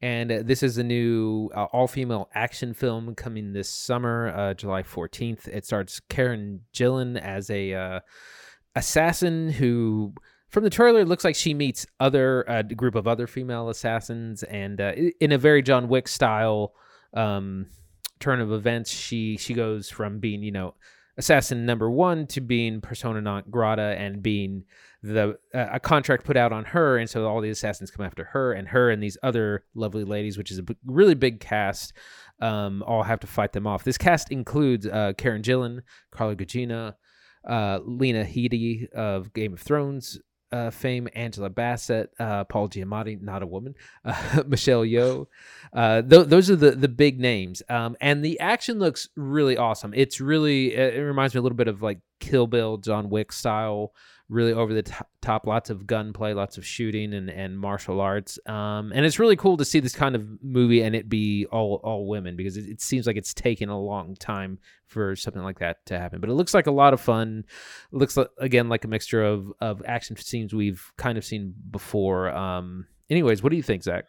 [0.00, 4.54] And uh, this is a new uh, all female action film coming this summer, uh,
[4.54, 5.48] July 14th.
[5.48, 8.00] It stars Karen Gillan as a uh,
[8.76, 10.14] assassin who,
[10.48, 14.44] from the trailer, it looks like she meets other a group of other female assassins.
[14.44, 16.74] And uh, in a very John Wick style
[17.12, 17.66] um,
[18.20, 20.74] turn of events, she, she goes from being, you know,
[21.18, 24.64] assassin number one to being persona non grata and being
[25.02, 28.24] the uh, a contract put out on her and so all the assassins come after
[28.24, 31.92] her and her and these other lovely ladies which is a b- really big cast
[32.40, 33.82] um, all have to fight them off.
[33.82, 35.80] This cast includes uh, karen gillan
[36.12, 36.94] carla gugino
[37.48, 40.18] uh, lena headey of game of thrones
[40.50, 43.74] uh, fame angela bassett uh, paul giamatti not a woman
[44.04, 45.26] uh, michelle yeoh.
[45.72, 47.62] Uh, th- those are the the big names.
[47.68, 49.92] Um, and the action looks really awesome.
[49.94, 53.32] It's really it, it reminds me a little bit of like kill bill john wick
[53.32, 53.92] style
[54.28, 58.38] really over the to- top lots of gunplay lots of shooting and, and martial arts
[58.46, 61.80] um, and it's really cool to see this kind of movie and it be all
[61.82, 65.58] all women because it, it seems like it's taken a long time for something like
[65.58, 67.44] that to happen but it looks like a lot of fun
[67.92, 71.54] it looks like, again like a mixture of of action scenes we've kind of seen
[71.70, 74.04] before um anyways what do you think zach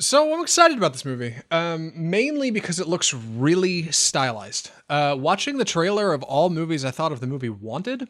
[0.00, 4.70] So I'm excited about this movie, um, mainly because it looks really stylized.
[4.88, 8.08] Uh, watching the trailer of all movies, I thought of the movie Wanted,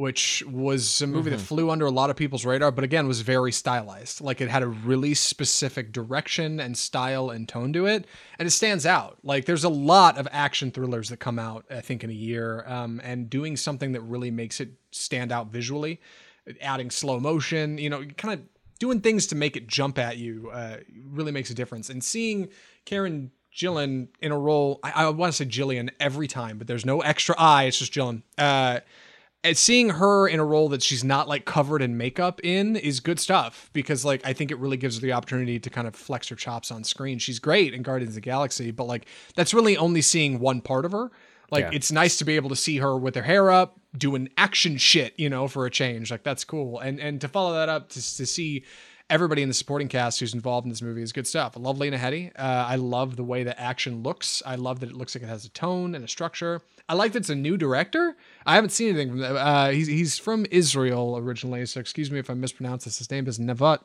[0.00, 3.20] which was a movie that flew under a lot of people's radar, but again was
[3.20, 4.22] very stylized.
[4.22, 8.06] Like it had a really specific direction and style and tone to it,
[8.38, 9.18] and it stands out.
[9.22, 12.64] Like there's a lot of action thrillers that come out, I think, in a year,
[12.66, 16.00] um, and doing something that really makes it stand out visually,
[16.62, 18.46] adding slow motion, you know, kind of
[18.78, 20.78] doing things to make it jump at you uh,
[21.10, 21.90] really makes a difference.
[21.90, 22.48] And seeing
[22.86, 26.86] Karen Gillan in a role, I, I want to say Jillian every time, but there's
[26.86, 28.22] no extra I, it's just Gillan.
[28.38, 28.80] Uh,
[29.42, 33.00] and seeing her in a role that she's not like covered in makeup in is
[33.00, 35.94] good stuff because like I think it really gives her the opportunity to kind of
[35.96, 37.18] flex her chops on screen.
[37.18, 40.84] She's great in Guardians of the Galaxy, but like that's really only seeing one part
[40.84, 41.10] of her.
[41.50, 41.70] Like Yeah.
[41.72, 45.14] it's nice to be able to see her with her hair up doing action shit,
[45.18, 46.10] you know, for a change.
[46.10, 46.78] Like that's cool.
[46.78, 48.64] And and to follow that up to, to see
[49.10, 51.56] everybody in the supporting cast who's involved in this movie is good stuff.
[51.56, 52.30] I love Lena Headey.
[52.38, 54.42] Uh, I love the way the action looks.
[54.46, 56.62] I love that it looks like it has a tone and a structure.
[56.88, 58.16] I like that it's a new director.
[58.46, 59.36] I haven't seen anything from that.
[59.36, 62.98] Uh, he's, he's from Israel originally, so excuse me if I mispronounce this.
[62.98, 63.80] His name is Nevat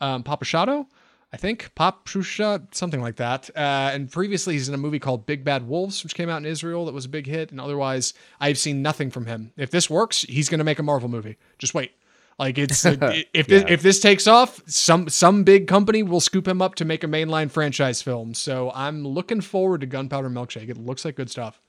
[0.00, 0.86] um, Papashado,
[1.32, 1.70] I think.
[1.76, 3.50] Papshusha, something like that.
[3.54, 6.46] Uh, and previously, he's in a movie called Big Bad Wolves, which came out in
[6.46, 7.50] Israel that was a big hit.
[7.50, 9.52] And otherwise, I've seen nothing from him.
[9.56, 11.36] If this works, he's going to make a Marvel movie.
[11.58, 11.92] Just wait.
[12.40, 12.84] Like it's
[13.34, 16.86] if this, if this takes off, some some big company will scoop him up to
[16.86, 18.32] make a mainline franchise film.
[18.32, 20.70] So I'm looking forward to Gunpowder Milkshake.
[20.70, 21.60] It looks like good stuff.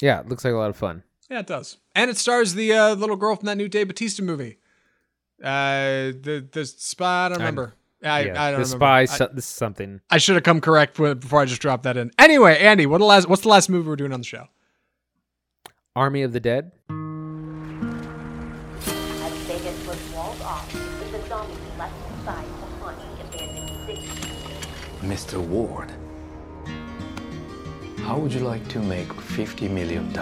[0.00, 1.76] yeah it looks like a lot of fun Yeah, it does.
[1.94, 4.56] And it stars the uh, little girl from that new Dave Batista movie.
[5.42, 7.26] Uh, the the spy.
[7.26, 7.74] I don't remember.
[8.02, 8.86] I, yeah, I don't the remember.
[8.86, 11.98] spy so- this is something I should have come correct before I just dropped that
[11.98, 12.10] in.
[12.18, 13.28] Anyway, Andy, what the last?
[13.28, 14.46] What's the last movie we're doing on the show?
[15.94, 16.70] army of the dead
[25.08, 25.40] Mr.
[25.40, 25.90] Ward,
[28.02, 30.14] how would you like to make $50 million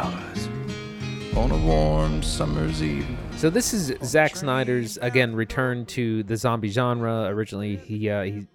[1.36, 3.04] on a warm summer's eve?
[3.36, 7.24] So this is Zack Snyder's again return to the zombie genre.
[7.24, 8.46] Originally, he uh, he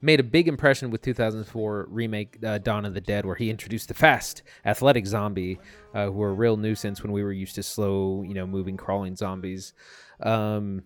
[0.00, 3.86] made a big impression with 2004 remake uh, Dawn of the Dead, where he introduced
[3.86, 5.60] the fast, athletic zombie,
[5.94, 8.76] uh, who were a real nuisance when we were used to slow, you know, moving,
[8.76, 9.74] crawling zombies.
[10.20, 10.82] Um,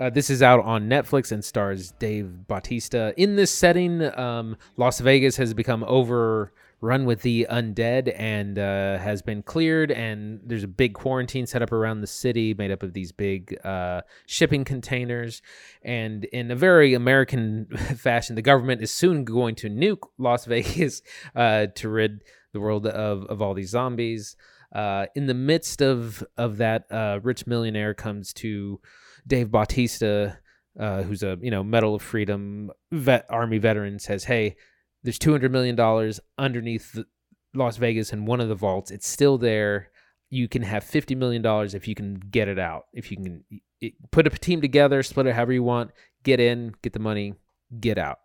[0.00, 3.14] uh, this is out on Netflix and stars Dave Bautista.
[3.16, 9.22] In this setting, um, Las Vegas has become overrun with the undead and uh, has
[9.22, 9.90] been cleared.
[9.90, 13.58] And there's a big quarantine set up around the city, made up of these big
[13.64, 15.42] uh, shipping containers.
[15.82, 17.66] And in a very American
[17.96, 21.02] fashion, the government is soon going to nuke Las Vegas
[21.36, 24.36] uh, to rid the world of, of all these zombies.
[24.74, 28.80] Uh, in the midst of of that, uh, rich millionaire comes to
[29.26, 30.38] Dave Bautista,
[30.78, 34.56] uh, who's a you know Medal of Freedom vet, Army veteran, says, "Hey,
[35.02, 37.06] there's 200 million dollars underneath the
[37.54, 38.90] Las Vegas in one of the vaults.
[38.90, 39.90] It's still there.
[40.30, 42.86] You can have 50 million dollars if you can get it out.
[42.92, 43.44] If you can
[43.80, 45.90] it- put a team together, split it however you want,
[46.22, 47.34] get in, get the money,
[47.78, 48.20] get out.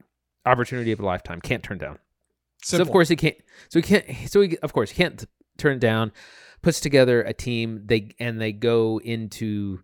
[0.46, 2.00] Opportunity of a lifetime, can't turn down.
[2.64, 3.36] So of course he can't.
[3.70, 4.06] So he can't.
[4.30, 5.26] So he, of course he can't
[5.58, 6.12] turn it down.
[6.62, 7.84] Puts together a team.
[7.86, 9.82] They and they go into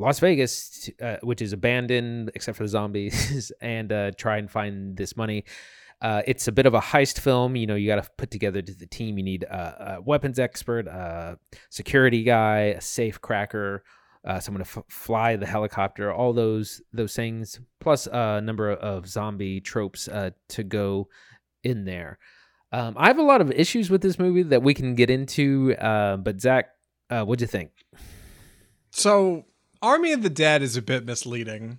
[0.00, 4.96] Las Vegas, uh, which is abandoned except for the zombies, and uh, try and find
[4.96, 5.44] this money.
[6.00, 7.54] Uh, it's a bit of a heist film.
[7.56, 9.18] You know, you got to put together the team.
[9.18, 11.38] You need a, a weapons expert, a
[11.68, 13.84] security guy, a safe cracker,
[14.24, 19.06] uh, someone to f- fly the helicopter, all those those things, plus a number of
[19.06, 21.08] zombie tropes uh, to go
[21.62, 22.18] in there.
[22.72, 25.74] Um, I have a lot of issues with this movie that we can get into,
[25.78, 26.70] uh, but Zach,
[27.10, 27.72] uh, what'd you think?
[28.92, 29.44] So,
[29.82, 31.78] Army of the Dead is a bit misleading.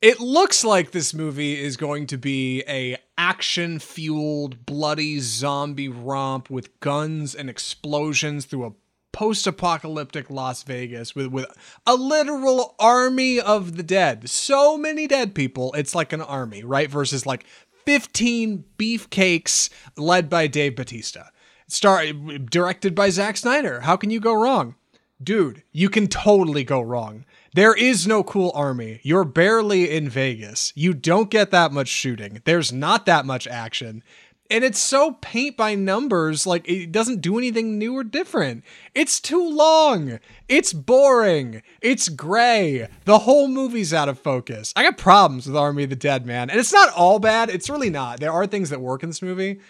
[0.00, 6.78] It looks like this movie is going to be a action-fueled, bloody zombie romp with
[6.78, 8.72] guns and explosions through a
[9.12, 11.46] post-apocalyptic Las Vegas with with
[11.86, 14.28] a literal army of the dead.
[14.28, 16.90] So many dead people, it's like an army, right?
[16.90, 17.44] Versus like
[17.86, 21.24] 15 beefcakes led by Dave Batista.
[21.66, 23.80] Star directed by Zack Snyder.
[23.80, 24.76] How can you go wrong?
[25.22, 27.24] Dude, you can totally go wrong.
[27.54, 29.00] There is no cool army.
[29.02, 30.72] You're barely in Vegas.
[30.74, 32.42] You don't get that much shooting.
[32.44, 34.02] There's not that much action.
[34.50, 38.62] And it's so paint by numbers, like it doesn't do anything new or different.
[38.94, 40.18] It's too long.
[40.48, 41.62] It's boring.
[41.80, 42.88] It's gray.
[43.04, 44.72] The whole movie's out of focus.
[44.76, 46.50] I got problems with Army of the Dead, man.
[46.50, 47.48] And it's not all bad.
[47.48, 48.20] It's really not.
[48.20, 49.60] There are things that work in this movie.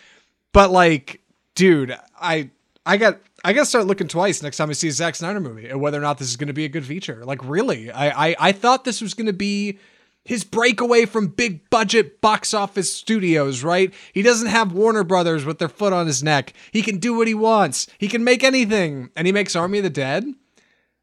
[0.53, 1.21] But like,
[1.55, 2.51] dude, I
[2.85, 5.69] I got I gotta start looking twice next time I see a Zack Snyder movie
[5.69, 7.25] and whether or not this is gonna be a good feature.
[7.25, 9.79] Like really, I I, I thought this was gonna be
[10.25, 13.93] his breakaway from big budget box office studios, right?
[14.13, 16.55] He doesn't have Warner Brothers with their foot on his neck.
[16.73, 17.87] He can do what he wants.
[17.99, 20.25] He can make anything, and he makes Army of the Dead.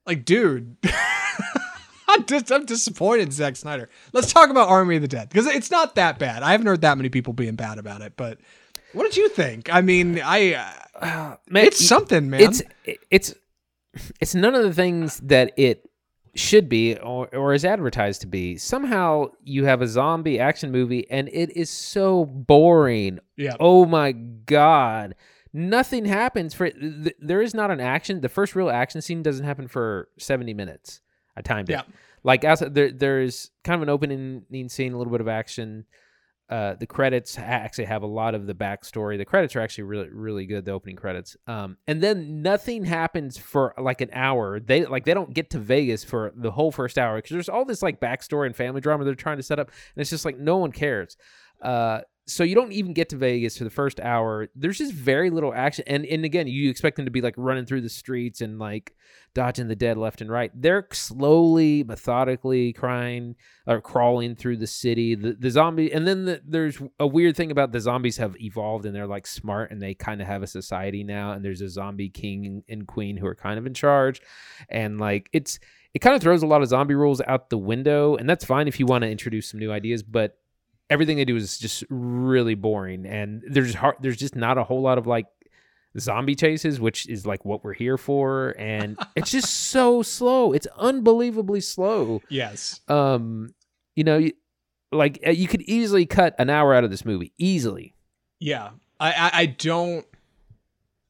[0.08, 0.76] Like, dude.
[2.08, 3.89] I'm, dis- I'm disappointed, in Zack Snyder.
[4.12, 6.44] Let's talk about Army of the Dead because it's not that bad.
[6.44, 8.39] I haven't heard that many people being bad about it, but
[8.94, 9.74] what did you think?
[9.74, 10.54] I mean, I
[10.96, 12.42] uh, Man, it's something, man.
[12.42, 12.62] It's
[13.10, 13.34] it's
[14.20, 15.88] it's none of the things that it
[16.34, 18.58] should be or, or is advertised to be.
[18.58, 23.20] Somehow you have a zombie action movie and it is so boring.
[23.36, 25.16] yeah, Oh my god.
[25.54, 28.22] Nothing happens for th- there is not an action.
[28.22, 31.02] The first real action scene doesn't happen for 70 minutes.
[31.36, 31.74] I timed it.
[31.74, 31.82] Yeah.
[32.24, 35.86] Like outside there there's kind of an opening scene, a little bit of action.
[36.52, 39.18] Uh, the credits actually have a lot of the backstory.
[39.18, 40.66] The credits are actually really, really good.
[40.66, 44.60] The opening credits, um, and then nothing happens for like an hour.
[44.60, 47.64] They like they don't get to Vegas for the whole first hour because there's all
[47.64, 50.38] this like backstory and family drama they're trying to set up, and it's just like
[50.38, 51.16] no one cares.
[51.62, 52.02] Uh,
[52.32, 54.48] so you don't even get to Vegas for the first hour.
[54.56, 57.66] There's just very little action, and and again, you expect them to be like running
[57.66, 58.96] through the streets and like
[59.34, 60.52] dodging the dead left and right.
[60.54, 63.36] They're slowly, methodically crying
[63.68, 65.16] or crawling through the city.
[65.16, 68.86] The, the zombie, and then the, there's a weird thing about the zombies have evolved
[68.86, 71.32] and they're like smart and they kind of have a society now.
[71.32, 74.22] And there's a zombie king and queen who are kind of in charge,
[74.70, 75.60] and like it's
[75.94, 78.68] it kind of throws a lot of zombie rules out the window, and that's fine
[78.68, 80.38] if you want to introduce some new ideas, but
[80.92, 84.82] everything they do is just really boring and there's hard, there's just not a whole
[84.82, 85.26] lot of like
[86.00, 90.68] zombie chases which is like what we're here for and it's just so slow it's
[90.78, 93.54] unbelievably slow yes, um
[93.96, 94.28] you know
[94.92, 97.96] like uh, you could easily cut an hour out of this movie easily
[98.42, 98.72] yeah.
[99.00, 100.06] I, I, I don't.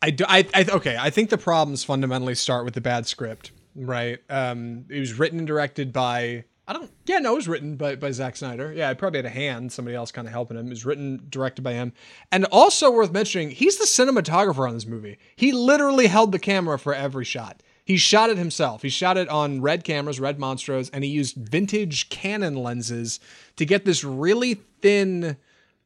[0.03, 0.97] I, do, I, I okay.
[0.99, 4.19] I think the problems fundamentally start with the bad script, right?
[4.29, 6.91] Um, it was written and directed by I don't.
[7.05, 8.71] Yeah, no, it was written by by Zack Snyder.
[8.71, 10.67] Yeah, I probably had a hand, somebody else kind of helping him.
[10.67, 11.93] It was written, directed by him,
[12.31, 15.17] and also worth mentioning, he's the cinematographer on this movie.
[15.35, 17.61] He literally held the camera for every shot.
[17.83, 18.83] He shot it himself.
[18.83, 23.19] He shot it on red cameras, red Monstros, and he used vintage Canon lenses
[23.55, 25.37] to get this really thin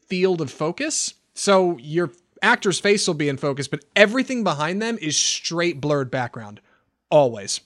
[0.08, 1.16] field of focus.
[1.34, 2.12] So your
[2.42, 6.62] actor's face will be in focus, but everything behind them is straight blurred background.
[7.10, 7.62] Always.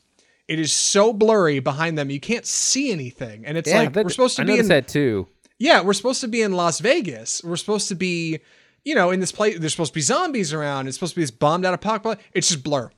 [0.50, 3.45] It is so blurry behind them you can't see anything.
[3.45, 5.28] And it's like that- we're supposed to I be in that too
[5.60, 7.43] yeah, we're supposed to be in Las Vegas.
[7.43, 8.39] We're supposed to be,
[8.86, 9.60] you know, in this place.
[9.60, 10.88] There's supposed to be zombies around.
[10.88, 12.24] It's supposed to be this bombed out apocalypse.
[12.34, 12.89] It's just blur.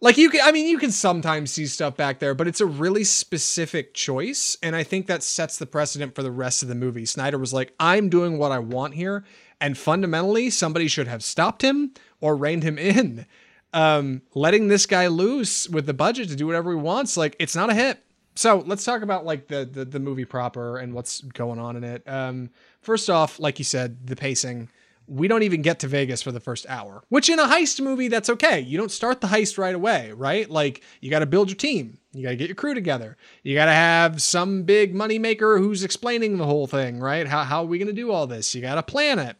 [0.00, 2.66] Like you can, I mean, you can sometimes see stuff back there, but it's a
[2.66, 6.74] really specific choice, and I think that sets the precedent for the rest of the
[6.74, 7.06] movie.
[7.06, 9.24] Snyder was like, "I'm doing what I want here,"
[9.60, 13.26] and fundamentally, somebody should have stopped him or reined him in.
[13.74, 17.56] Um, letting this guy loose with the budget to do whatever he wants, like it's
[17.56, 17.98] not a hit.
[18.36, 21.84] So let's talk about like the, the the movie proper and what's going on in
[21.84, 22.02] it.
[22.06, 22.50] Um,
[22.80, 24.68] first off, like you said, the pacing.
[25.06, 28.08] we don't even get to Vegas for the first hour, which in a heist movie,
[28.08, 28.60] that's okay.
[28.60, 30.48] You don't start the heist right away, right?
[30.48, 31.98] Like you got to build your team.
[32.12, 33.16] You got to get your crew together.
[33.42, 37.26] You got to have some big moneymaker who's explaining the whole thing, right?
[37.26, 38.54] How, how are we going to do all this?
[38.54, 39.36] You got to plan it.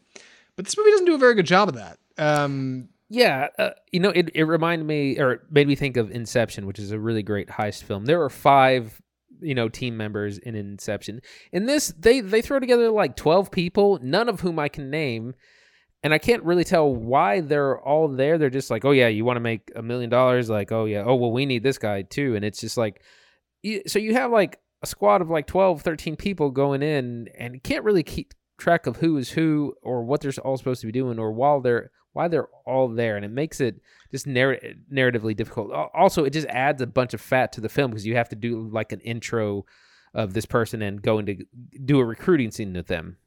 [0.55, 1.97] But this movie doesn't do a very good job of that.
[2.17, 6.65] Um, Yeah, uh, you know, it, it reminded me or made me think of Inception,
[6.65, 8.05] which is a really great heist film.
[8.05, 8.99] There were five,
[9.41, 11.21] you know, team members in Inception.
[11.51, 15.35] In this, they they throw together like twelve people, none of whom I can name,
[16.01, 18.39] and I can't really tell why they're all there.
[18.39, 20.49] They're just like, oh yeah, you want to make a million dollars?
[20.49, 23.03] Like, oh yeah, oh well, we need this guy too, and it's just like,
[23.85, 27.61] so you have like a squad of like 12, 13 people going in, and you
[27.61, 30.91] can't really keep track of who is who or what they're all supposed to be
[30.91, 34.59] doing or while they're why they're all there and it makes it just narr-
[34.91, 38.15] narratively difficult also it just adds a bunch of fat to the film because you
[38.15, 39.65] have to do like an intro
[40.13, 41.45] of this person and go into
[41.83, 43.17] do a recruiting scene with them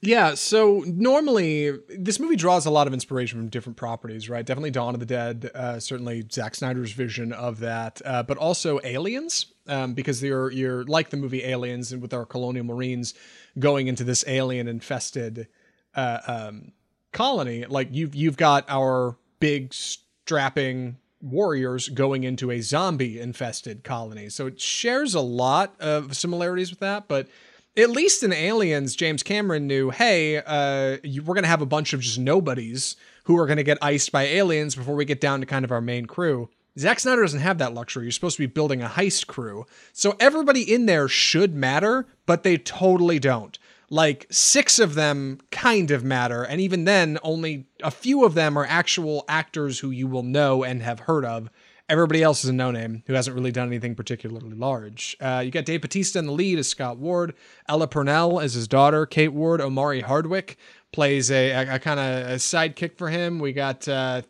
[0.00, 4.46] Yeah, so normally this movie draws a lot of inspiration from different properties, right?
[4.46, 8.80] Definitely Dawn of the Dead, uh, certainly Zack Snyder's vision of that, uh, but also
[8.82, 13.12] Aliens, um, because you're you're like the movie Aliens, and with our colonial marines
[13.58, 15.48] going into this alien infested
[15.94, 16.72] uh, um,
[17.12, 24.28] colony, like you've you've got our big strapping warriors going into a zombie infested colony,
[24.28, 27.28] so it shares a lot of similarities with that, but
[27.76, 31.66] at least in Aliens, James Cameron knew, hey, uh, you, we're going to have a
[31.66, 35.20] bunch of just nobodies who are going to get iced by aliens before we get
[35.20, 36.48] down to kind of our main crew.
[36.78, 38.04] Zack Snyder doesn't have that luxury.
[38.04, 39.66] You're supposed to be building a heist crew.
[39.92, 43.58] So everybody in there should matter, but they totally don't.
[43.92, 48.56] Like six of them kind of matter, and even then, only a few of them
[48.56, 51.50] are actual actors who you will know and have heard of.
[51.88, 55.16] Everybody else is a no name who hasn't really done anything particularly large.
[55.20, 57.34] Uh, you got Dave Batista in the lead as Scott Ward,
[57.68, 60.56] Ella Purnell as his daughter, Kate Ward, Omari Hardwick
[60.92, 63.40] plays a, a, a kind of a sidekick for him.
[63.40, 64.22] We got uh,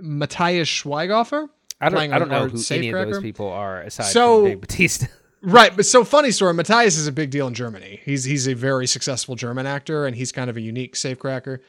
[0.00, 1.48] Matthias Schweighofer.
[1.80, 4.60] i don't, I don't know who any of those people are aside So- from dave
[4.60, 5.06] batista
[5.40, 6.52] Right, but so funny story.
[6.54, 8.00] Matthias is a big deal in Germany.
[8.04, 11.60] He's he's a very successful German actor, and he's kind of a unique safecracker.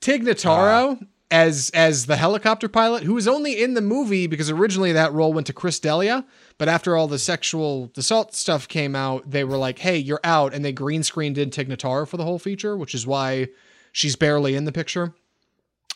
[0.00, 1.06] Tig Notaro ah.
[1.30, 5.32] as as the helicopter pilot, who was only in the movie because originally that role
[5.32, 6.24] went to Chris D'Elia,
[6.58, 10.52] but after all the sexual assault stuff came out, they were like, "Hey, you're out,"
[10.52, 13.48] and they green screened in Tig Notaro for the whole feature, which is why
[13.92, 15.14] she's barely in the picture.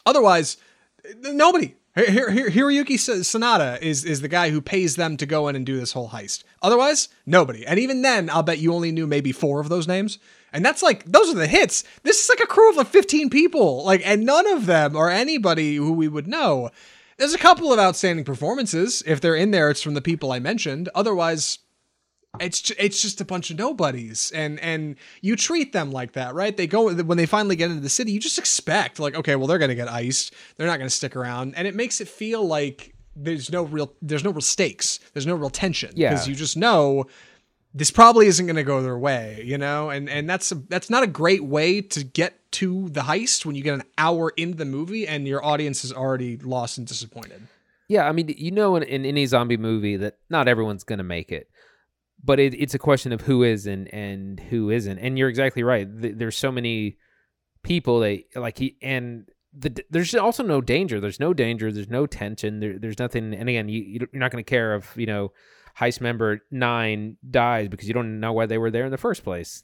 [0.05, 0.59] Otherwise,
[1.23, 1.75] nobody.
[1.97, 5.65] Hi- Hi- Hiroyuki Sanada is is the guy who pays them to go in and
[5.65, 6.45] do this whole heist.
[6.61, 7.67] Otherwise, nobody.
[7.67, 10.19] And even then, I'll bet you only knew maybe four of those names.
[10.53, 11.85] And that's like those are the hits.
[12.03, 13.83] This is like a crew of like 15 people.
[13.85, 16.71] Like, and none of them are anybody who we would know.
[17.17, 19.03] There's a couple of outstanding performances.
[19.07, 20.91] If they're in there, it's from the people I mentioned.
[20.95, 21.59] Otherwise,
[22.41, 26.35] it's ju- it's just a bunch of nobodies and and you treat them like that
[26.35, 26.57] right?
[26.57, 29.47] They go when they finally get into the city you just expect like okay well
[29.47, 32.95] they're gonna get iced they're not gonna stick around and it makes it feel like
[33.15, 36.11] there's no real there's no real stakes there's no real tension Yeah.
[36.11, 37.07] because you just know
[37.75, 39.91] this probably isn't gonna go their way you know?
[39.91, 43.55] And and that's a, that's not a great way to get to the heist when
[43.55, 47.43] you get an hour into the movie and your audience is already lost and disappointed.
[47.89, 51.05] Yeah, I mean, you know, in, in any zombie movie that not everyone's going to
[51.05, 51.49] make it,
[52.27, 54.99] but it, it's a question of who is and and who isn't.
[54.99, 55.87] And you're exactly right.
[55.89, 56.99] There's so many
[57.63, 61.01] people that like he and the, there's also no danger.
[61.01, 61.73] There's no danger.
[61.73, 62.61] There's no tension.
[62.61, 63.33] There, there's nothing.
[63.33, 65.33] And again, you you're not going to care if you know
[65.79, 69.23] heist member nine dies because you don't know why they were there in the first
[69.23, 69.63] place.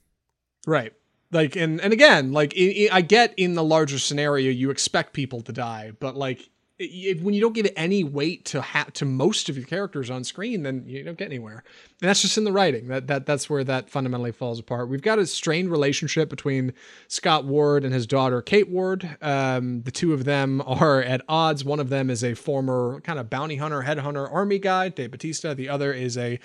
[0.67, 0.93] Right.
[1.33, 5.41] Like and and again, like i i get in the larger scenario, you expect people
[5.43, 6.49] to die, but like
[6.83, 10.25] if, when you don't give any weight to ha- to most of your characters on
[10.25, 11.65] screen, then you don't get anywhere.
[12.01, 12.89] And that's just in the writing.
[12.89, 14.89] That that that's where that fundamentally falls apart.
[14.89, 16.73] We've got a strained relationship between
[17.09, 19.17] Scott Ward and his daughter Kate Ward.
[19.23, 21.65] Um, the two of them are at odds.
[21.65, 25.55] One of them is a former kind of bounty hunter, headhunter, army guy, Dave Batista.
[25.55, 26.39] The other is a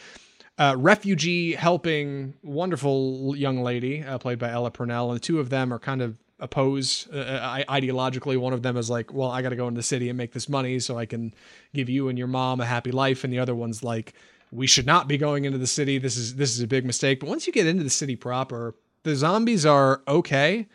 [0.58, 5.50] uh, refugee helping wonderful young lady uh, played by Ella Purnell, and the two of
[5.50, 8.38] them are kind of opposed uh, ideologically.
[8.38, 10.34] One of them is like, "Well, I got to go into the city and make
[10.34, 11.34] this money so I can
[11.74, 14.14] give you and your mom a happy life," and the other one's like,
[14.52, 15.98] "We should not be going into the city.
[15.98, 18.76] This is this is a big mistake." But once you get into the city proper,
[19.04, 20.68] the zombies are okay.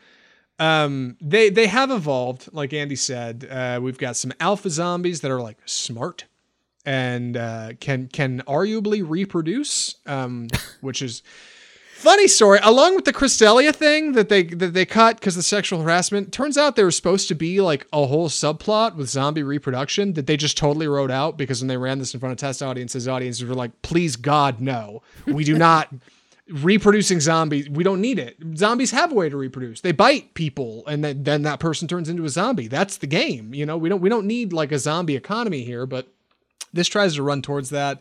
[0.58, 3.48] Um, they they have evolved, like Andy said.
[3.50, 6.26] Uh, we've got some alpha zombies that are like smart
[6.84, 10.48] and uh, can can arguably reproduce, um,
[10.80, 11.22] which is
[12.02, 12.58] funny story.
[12.62, 16.32] Along with the Chris D'Elia thing that they that they cut because of sexual harassment,
[16.32, 20.26] turns out there was supposed to be like a whole subplot with zombie reproduction that
[20.26, 23.06] they just totally wrote out because when they ran this in front of test audiences,
[23.08, 25.88] audiences were like, "Please God, no, we do not."
[26.48, 27.68] reproducing zombies.
[27.70, 28.36] We don't need it.
[28.56, 29.80] Zombies have a way to reproduce.
[29.80, 32.66] They bite people, and then, then that person turns into a zombie.
[32.66, 33.54] That's the game.
[33.54, 36.08] You know, we don't we don't need like a zombie economy here, but
[36.72, 38.00] this tries to run towards that.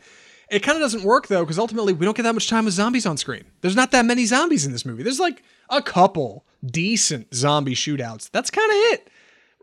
[0.52, 2.74] It kind of doesn't work though, because ultimately we don't get that much time with
[2.74, 3.46] zombies on screen.
[3.62, 5.02] There's not that many zombies in this movie.
[5.02, 8.30] There's like a couple decent zombie shootouts.
[8.32, 9.10] That's kind of it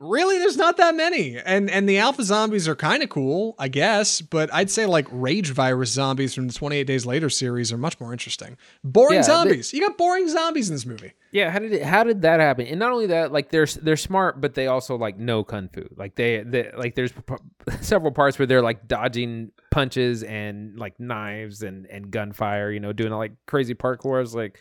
[0.01, 3.67] really there's not that many and and the alpha zombies are kind of cool i
[3.67, 7.79] guess but i'd say like rage virus zombies from the 28 days later series are
[7.79, 11.59] much more interesting boring Yeah, zombies you got boring zombies in this movie Yeah, how
[11.59, 12.67] did it, how did that happen?
[12.67, 15.87] And not only that, like they're they're smart, but they also like know kung fu.
[15.95, 17.13] Like they, they like there's
[17.83, 22.71] several parts where they're like dodging punches and like knives and and gunfire.
[22.71, 24.25] You know, doing like crazy parkour.
[24.35, 24.59] Like,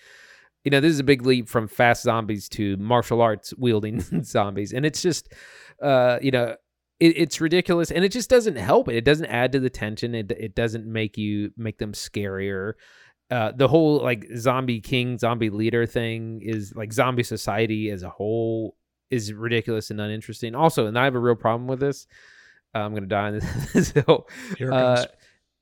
[0.67, 4.73] you know, this is a big leap from fast zombies to martial arts wielding zombies,
[4.73, 5.31] and it's just,
[5.81, 6.55] uh, you know.
[6.99, 8.95] It, it's ridiculous, and it just doesn't help it.
[8.95, 10.15] It doesn't add to the tension.
[10.15, 12.73] It it doesn't make you make them scarier
[13.29, 18.09] uh, the whole like zombie king, zombie leader thing is like zombie society as a
[18.09, 18.75] whole
[19.11, 20.55] is ridiculous and uninteresting.
[20.55, 22.07] Also, and I have a real problem with this.
[22.73, 23.41] Uh, I'm gonna die on
[23.73, 24.27] this hill.
[24.57, 25.05] here Uh,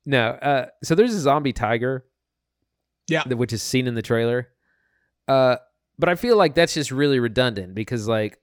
[0.06, 2.06] no, uh, so there's a zombie tiger,
[3.08, 3.24] Yeah.
[3.28, 4.48] which is seen in the trailer.
[5.28, 5.56] Uh,
[5.98, 8.38] but I feel like that's just really redundant because like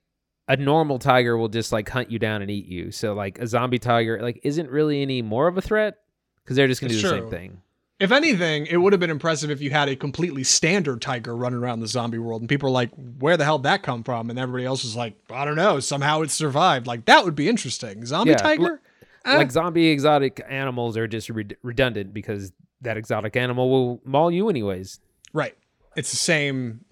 [0.48, 2.92] a normal tiger will just like hunt you down and eat you.
[2.92, 6.00] So like a zombie tiger like isn't really any more of a threat
[6.44, 7.62] because they're just gonna It's do the same thing.
[8.00, 11.60] if anything it would have been impressive if you had a completely standard tiger running
[11.60, 14.30] around the zombie world and people are like where the hell did that come from
[14.30, 17.48] and everybody else is like i don't know somehow it survived like that would be
[17.48, 18.82] interesting zombie Yeah, tiger
[19.26, 19.38] Eh.
[19.38, 24.50] like zombie exotic animals are just red- redundant because that exotic animal will maul you
[24.50, 25.00] anyways.
[25.32, 25.56] right
[25.96, 26.86] it's the same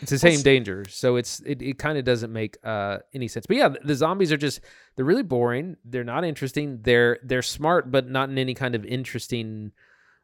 [0.00, 3.46] It's the same danger, so it's it, it kind of doesn't make uh, any sense.
[3.46, 4.60] But yeah, the zombies are just
[4.94, 5.76] they're really boring.
[5.84, 6.80] They're not interesting.
[6.82, 9.72] They're they're smart, but not in any kind of interesting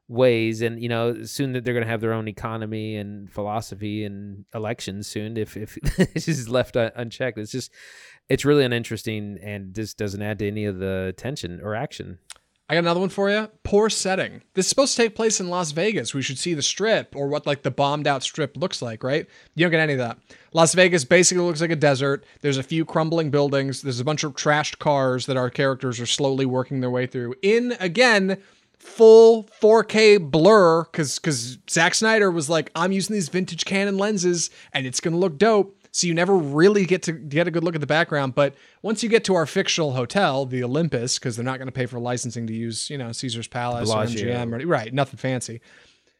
[0.08, 0.62] ways.
[0.62, 4.46] And you know, soon that they're going to have their own economy and philosophy and
[4.54, 5.36] elections soon.
[5.36, 5.74] If if
[6.14, 7.70] this is left un- unchecked, it's just
[8.28, 12.18] it's really uninteresting and just doesn't add to any of the tension or action.
[12.72, 13.50] I got another one for you.
[13.64, 14.40] Poor setting.
[14.54, 16.14] This is supposed to take place in Las Vegas.
[16.14, 19.26] We should see the strip or what like the bombed out strip looks like, right?
[19.54, 20.16] You don't get any of that.
[20.54, 22.24] Las Vegas basically looks like a desert.
[22.40, 23.82] There's a few crumbling buildings.
[23.82, 27.34] There's a bunch of trashed cars that our characters are slowly working their way through.
[27.42, 28.38] In again,
[28.78, 34.48] full 4K blur cuz cuz Zack Snyder was like, "I'm using these vintage Canon lenses
[34.72, 37.62] and it's going to look dope." So you never really get to get a good
[37.62, 41.36] look at the background, but once you get to our fictional hotel, the Olympus, because
[41.36, 44.64] they're not going to pay for licensing to use, you know, Caesar's Palace or MGM,
[44.64, 44.92] or, right?
[44.92, 45.60] Nothing fancy.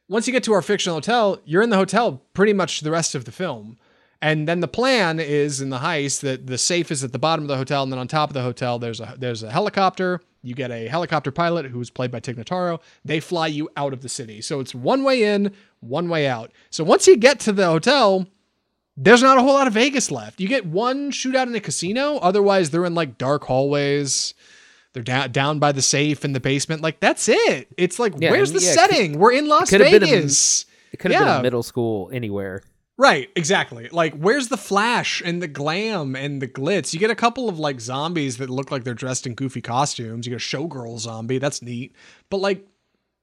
[0.09, 3.15] Once you get to our fictional hotel, you're in the hotel pretty much the rest
[3.15, 3.79] of the film.
[4.21, 7.45] And then the plan is in the heist that the safe is at the bottom
[7.45, 10.21] of the hotel, and then on top of the hotel there's a there's a helicopter.
[10.43, 12.81] You get a helicopter pilot who's played by Tig Notaro.
[13.05, 16.53] They fly you out of the city, so it's one way in, one way out.
[16.71, 18.29] So once you get to the hotel,
[18.97, 20.41] there's not a whole lot of Vegas left.
[20.41, 22.17] You get one shootout in a casino.
[22.19, 24.35] Otherwise, they're in like dark hallways.
[24.93, 26.83] They're down down by the safe in the basement.
[26.83, 27.69] Like that's it.
[27.79, 29.19] It's like Yeah, where's the yeah, setting?
[29.19, 30.67] We're in Las Vegas.
[30.93, 32.63] It could have been a middle school anywhere.
[32.99, 33.89] Right, exactly.
[33.91, 36.93] Like, where's the flash and the glam and the glitz?
[36.93, 40.27] You get a couple of like zombies that look like they're dressed in goofy costumes.
[40.27, 41.97] You get a showgirl zombie, that's neat.
[42.29, 42.67] But like,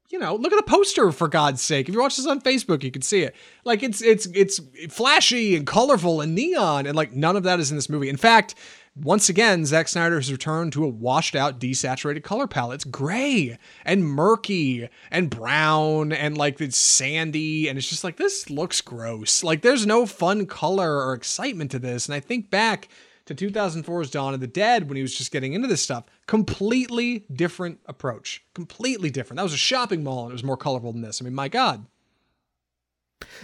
[0.09, 1.87] you know, look at the poster for God's sake.
[1.87, 3.35] If you watch this on Facebook, you can see it.
[3.63, 7.71] Like, it's it's it's flashy and colorful and neon, and like none of that is
[7.71, 8.09] in this movie.
[8.09, 8.55] In fact,
[8.95, 12.75] once again, Zack Snyder has returned to a washed out, desaturated color palette.
[12.75, 17.69] It's gray and murky and brown and like it's sandy.
[17.69, 19.43] And it's just like, this looks gross.
[19.43, 22.07] Like, there's no fun color or excitement to this.
[22.07, 22.89] And I think back
[23.29, 26.05] to 2004's Dawn of the Dead when he was just getting into this stuff.
[26.25, 28.43] Completely different approach.
[28.55, 29.37] Completely different.
[29.37, 31.21] That was a shopping mall and it was more colorful than this.
[31.21, 31.85] I mean, my God.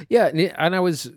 [0.10, 0.28] Yeah,
[0.58, 1.12] and, I was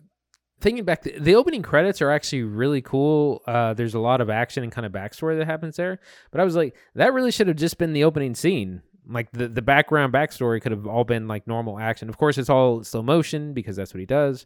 [0.61, 3.43] thinking back, the, opening credits are actually really cool.
[3.47, 5.99] Uh, there's a lot of action and kind of backstory that happens there.
[6.31, 8.83] But I was like, that really should have just been the opening scene.
[9.09, 12.11] Like the, the background backstory could have all been like normal action.
[12.11, 14.45] Of course, it's all slow motion because that's what he does.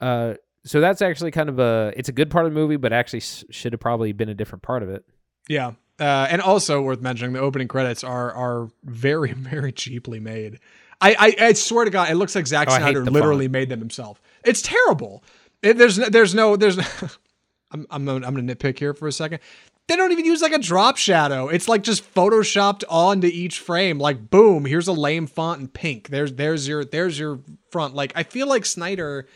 [0.00, 0.34] Uh,
[0.64, 3.20] so that's actually kind of a it's a good part of the movie, but actually
[3.20, 5.04] should have probably been a different part of it.
[5.48, 5.72] Yeah.
[6.00, 10.58] Uh, and also worth mentioning, the opening credits are are very very cheaply made.
[11.00, 13.52] I I, I swear to God, it looks like Zack Oh, Snyder literally font.
[13.52, 14.20] made them himself.
[14.44, 15.22] It's terrible.
[15.62, 16.78] It, there's no- there's no there's.
[17.70, 19.40] I'm I'm gonna- I'm gonna nitpick here for a second.
[19.88, 21.48] They don't even use like a drop shadow.
[21.48, 23.98] It's like just photoshopped onto each frame.
[23.98, 26.08] Like boom, here's a lame font in pink.
[26.08, 27.40] There's there's your there's your
[27.70, 27.94] front.
[27.94, 29.26] Like I feel like Snyder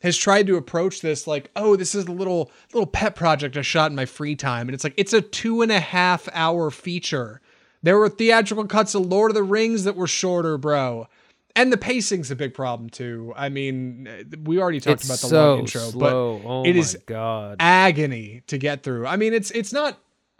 [0.00, 3.62] has tried to approach this like, oh, this is a little little pet project I
[3.62, 6.70] shot in my free time, and it's like it's a two and a half hour
[6.70, 7.40] feature.
[7.82, 11.06] There were theatrical cuts of Lord of the Rings that were shorter, bro.
[11.54, 13.32] And the pacing's a big problem too.
[13.36, 14.08] I mean,
[14.44, 16.42] we already talked it's about the so long intro, slow.
[16.44, 17.56] oh it is god.
[17.58, 19.06] agony to get through.
[19.06, 19.98] I mean, it's it's not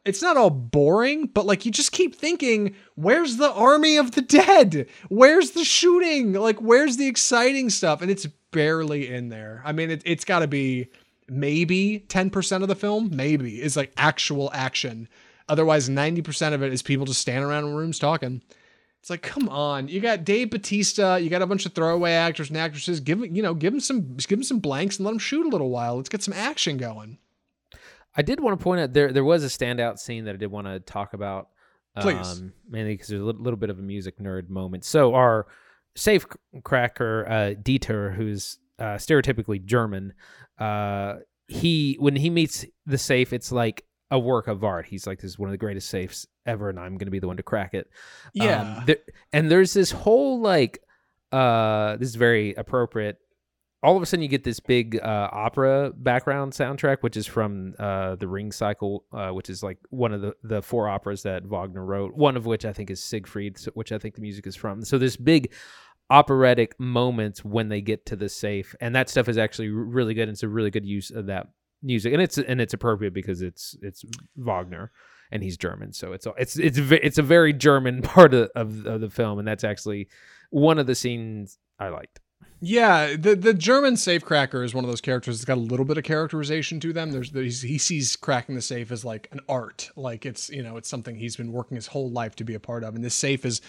[0.09, 4.23] it's not all boring, but like you just keep thinking, where's the army of the
[4.23, 4.89] dead?
[5.09, 6.33] Where's the shooting?
[6.33, 8.01] Like, where's the exciting stuff?
[8.01, 9.63] And it's barely in there.
[9.65, 10.89] I mean, it, it's got to be
[11.29, 15.09] maybe 10% of the film, maybe, is like actual action.
[15.49, 18.43] Otherwise, 90% of it is people just standing around in rooms talking.
[19.01, 19.89] It's like, come on!
[19.89, 22.99] You got Dave Batista, you got a bunch of throwaway actors and actresses.
[22.99, 25.49] Give you know, give them some, give them some blanks and let them shoot a
[25.49, 25.97] little while.
[25.97, 27.19] Let's get some action going.
[28.19, 30.51] I did want to point out there there was a standout scene that I did
[30.51, 31.49] want to talk about.
[32.01, 32.41] Please.
[32.41, 34.85] Um, mainly because there's a little, little bit of a music nerd moment.
[34.85, 35.47] So our
[35.95, 36.27] safe
[36.65, 40.15] cracker uh, Dieter, who's uh, stereotypically German,
[40.59, 41.15] uh,
[41.47, 44.87] he when he meets the safe, it's like a work of art.
[44.87, 47.21] He's like, "This is one of the greatest safes ever, and I'm going to be
[47.21, 47.89] the one to crack it."
[48.35, 48.79] Yeah.
[48.79, 48.97] Um, there,
[49.33, 50.81] and there's this whole like,
[51.33, 53.19] uh, this is very appropriate.
[53.83, 57.75] All of a sudden, you get this big uh, opera background soundtrack, which is from
[57.79, 61.47] uh, the Ring Cycle, uh, which is like one of the, the four operas that
[61.47, 62.15] Wagner wrote.
[62.15, 64.85] One of which I think is Siegfried, which I think the music is from.
[64.85, 65.53] So this big
[66.11, 70.23] operatic moments when they get to the safe, and that stuff is actually really good.
[70.23, 71.47] And it's a really good use of that
[71.81, 74.05] music, and it's and it's appropriate because it's it's
[74.37, 74.91] Wagner
[75.31, 79.01] and he's German, so it's it's it's it's a very German part of, of of
[79.01, 80.09] the film, and that's actually
[80.51, 82.21] one of the scenes I liked.
[82.61, 85.97] Yeah, the the German safecracker is one of those characters that's got a little bit
[85.97, 87.13] of characterization to them.
[87.13, 90.77] There's, there's he sees cracking the safe as like an art, like it's you know
[90.77, 93.15] it's something he's been working his whole life to be a part of, and this
[93.15, 93.61] safe is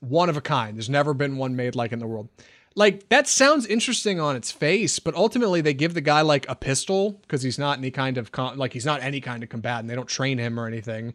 [0.00, 0.76] one of a kind.
[0.76, 2.30] There's never been one made like in the world.
[2.74, 6.54] Like that sounds interesting on its face, but ultimately they give the guy like a
[6.54, 9.88] pistol because he's not any kind of con- like he's not any kind of combatant.
[9.88, 11.12] They don't train him or anything.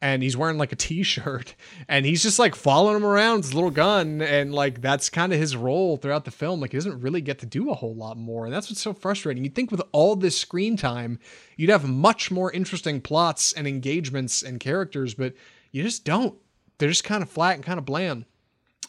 [0.00, 1.56] And he's wearing like a t-shirt
[1.88, 5.32] and he's just like following him around with his little gun and like that's kind
[5.32, 6.60] of his role throughout the film.
[6.60, 8.44] Like he doesn't really get to do a whole lot more.
[8.44, 9.42] And that's what's so frustrating.
[9.42, 11.18] You'd think with all this screen time,
[11.56, 15.34] you'd have much more interesting plots and engagements and characters, but
[15.72, 16.36] you just don't.
[16.78, 18.24] They're just kind of flat and kind of bland.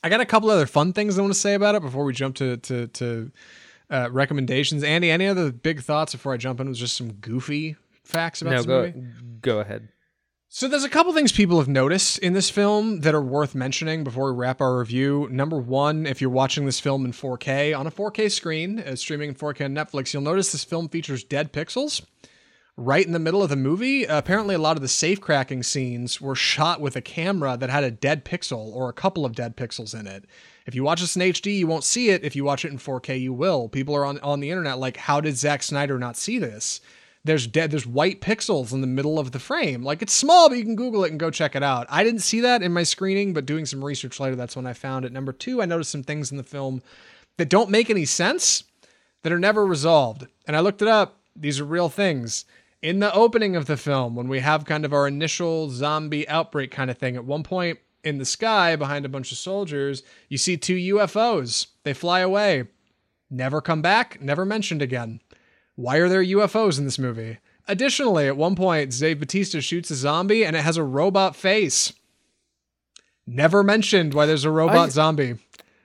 [0.03, 2.13] I got a couple other fun things I want to say about it before we
[2.13, 3.31] jump to to to
[3.89, 4.83] uh, recommendations.
[4.83, 8.51] Andy, any other big thoughts before I jump in with just some goofy facts about
[8.51, 9.07] No, this go movie?
[9.41, 9.89] go ahead.
[10.51, 14.03] So there's a couple things people have noticed in this film that are worth mentioning
[14.03, 15.27] before we wrap our review.
[15.29, 19.29] Number one, if you're watching this film in 4K on a 4K screen, uh, streaming
[19.29, 22.03] in 4K on Netflix, you'll notice this film features dead pixels
[22.75, 24.07] right in the middle of the movie.
[24.07, 27.69] Uh, apparently, a lot of the safe cracking scenes were shot with a camera that
[27.69, 30.25] had a dead pixel or a couple of dead pixels in it.
[30.65, 32.23] If you watch this in HD, you won't see it.
[32.23, 33.69] If you watch it in 4K, you will.
[33.69, 36.81] People are on on the internet like, how did Zack Snyder not see this?
[37.29, 37.69] There's dead.
[37.69, 39.83] There's white pixels in the middle of the frame.
[39.83, 41.85] Like it's small, but you can Google it and go check it out.
[41.87, 44.73] I didn't see that in my screening, but doing some research later, that's when I
[44.73, 45.11] found it.
[45.11, 46.81] Number two, I noticed some things in the film
[47.37, 48.63] that don't make any sense
[49.21, 50.25] that are never resolved.
[50.47, 51.19] And I looked it up.
[51.35, 52.45] These are real things.
[52.81, 56.71] In the opening of the film, when we have kind of our initial zombie outbreak
[56.71, 60.39] kind of thing, at one point in the sky behind a bunch of soldiers, you
[60.39, 61.67] see two UFOs.
[61.83, 62.63] They fly away,
[63.29, 65.21] never come back, never mentioned again.
[65.79, 67.37] Why are there UFOs in this movie?
[67.65, 71.93] Additionally, at one point, Dave Bautista shoots a zombie and it has a robot face.
[73.25, 75.35] Never mentioned why there's a robot I- zombie.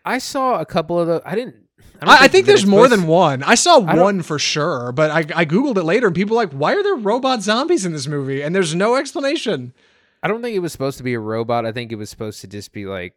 [0.04, 1.22] I saw a couple of the.
[1.24, 1.54] I didn't.
[2.02, 3.44] I, I think that there's more than one.
[3.44, 6.42] I saw don't- one for sure, but I, I googled it later, and people were
[6.42, 9.72] like, "Why are there robot zombies in this movie?" And there's no explanation.
[10.22, 11.64] I don't think it was supposed to be a robot.
[11.64, 13.14] I think it was supposed to just be like,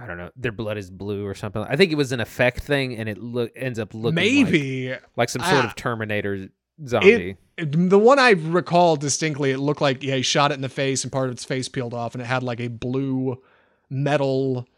[0.00, 1.62] I don't know, their blood is blue or something.
[1.62, 5.28] I think it was an effect thing, and it look ends up looking Maybe like
[5.28, 5.66] some sort Ah.
[5.66, 6.48] of Terminator
[6.86, 7.36] zombie.
[7.56, 10.68] it, the one I recall distinctly, it looked like yeah, he shot it in the
[10.68, 13.42] face, and part of its face peeled off, and it had like a blue
[13.90, 14.68] metal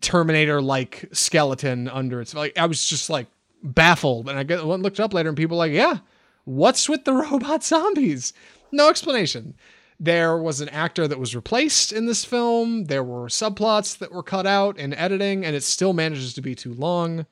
[0.00, 2.34] Terminator like skeleton under its.
[2.34, 3.26] Like I was just like
[3.62, 5.98] baffled, and I get, went looked it up later, and people were like, yeah,
[6.44, 8.32] what's with the robot zombies?
[8.72, 9.54] No explanation.
[10.02, 12.84] There was an actor that was replaced in this film.
[12.84, 16.54] There were subplots that were cut out in editing, and it still manages to be
[16.54, 17.26] too long.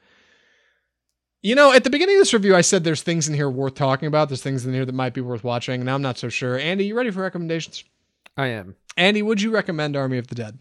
[1.41, 3.75] You know, at the beginning of this review, I said there's things in here worth
[3.75, 4.29] talking about.
[4.29, 6.59] There's things in here that might be worth watching, and I'm not so sure.
[6.59, 7.85] Andy, you ready for recommendations?
[8.37, 8.77] I am.
[8.99, 10.59] Andy, would you recommend Army of the Dead?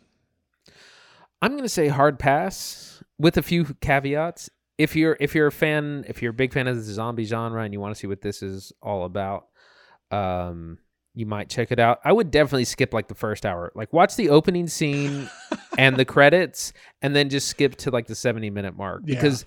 [1.42, 4.50] I'm gonna say hard pass with a few caveats.
[4.78, 7.64] If you're if you're a fan, if you're a big fan of the zombie genre
[7.64, 9.48] and you want to see what this is all about,
[10.10, 10.78] um,
[11.18, 12.00] you might check it out.
[12.06, 13.72] I would definitely skip like the first hour.
[13.76, 15.30] Like watch the opening scene
[15.78, 19.16] and the credits, and then just skip to like the 70 minute mark Yeah.
[19.16, 19.46] because.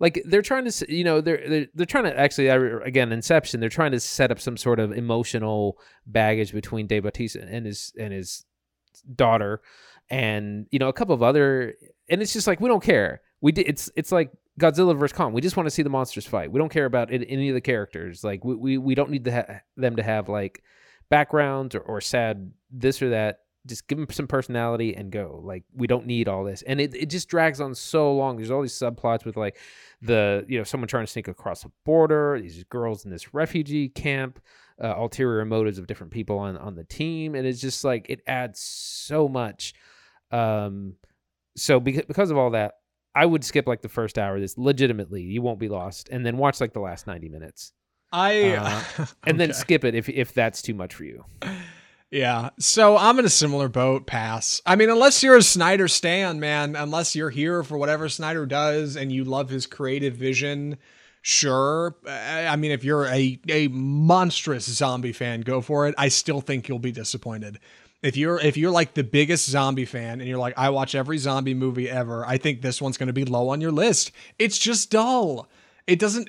[0.00, 3.60] Like they're trying to, you know, they're they're, they're trying to actually I again Inception.
[3.60, 7.92] They're trying to set up some sort of emotional baggage between Dave Bautista and his
[7.96, 8.44] and his
[9.14, 9.60] daughter,
[10.10, 11.74] and you know a couple of other
[12.10, 13.68] and it's just like we don't care we did.
[13.68, 15.34] It's it's like Godzilla vs Kong.
[15.34, 16.50] We just want to see the monsters fight.
[16.50, 18.24] We don't care about it, any of the characters.
[18.24, 20.64] Like we we, we don't need to ha- them to have like
[21.12, 23.40] backgrounds or, or sad this or that.
[23.66, 25.40] Just give them some personality and go.
[25.44, 28.36] Like we don't need all this, and it, it just drags on so long.
[28.36, 29.56] There's all these subplots with like
[30.00, 33.88] the you know someone trying to sneak across a border, these girls in this refugee
[33.88, 34.40] camp,
[34.82, 38.20] uh, ulterior motives of different people on on the team, and it's just like it
[38.26, 39.74] adds so much.
[40.32, 40.94] Um,
[41.56, 42.72] so because because of all that,
[43.14, 44.40] I would skip like the first hour.
[44.40, 47.72] This legitimately, you won't be lost, and then watch like the last ninety minutes,
[48.12, 48.54] I
[48.98, 51.24] Uh, and then skip it if if that's too much for you.
[52.10, 52.50] Yeah.
[52.58, 54.06] So I'm in a similar boat.
[54.06, 54.60] Pass.
[54.66, 58.96] I mean, unless you're a Snyder stan, man, unless you're here for whatever Snyder does
[58.96, 60.76] and you love his creative vision,
[61.22, 61.96] sure.
[62.06, 65.94] I mean, if you're a, a monstrous zombie fan, go for it.
[65.96, 67.58] I still think you'll be disappointed.
[68.02, 71.16] If you're if you're like the biggest zombie fan and you're like, I watch every
[71.16, 74.10] zombie movie ever, I think this one's gonna be low on your list.
[74.38, 75.48] It's just dull.
[75.86, 76.28] It doesn't.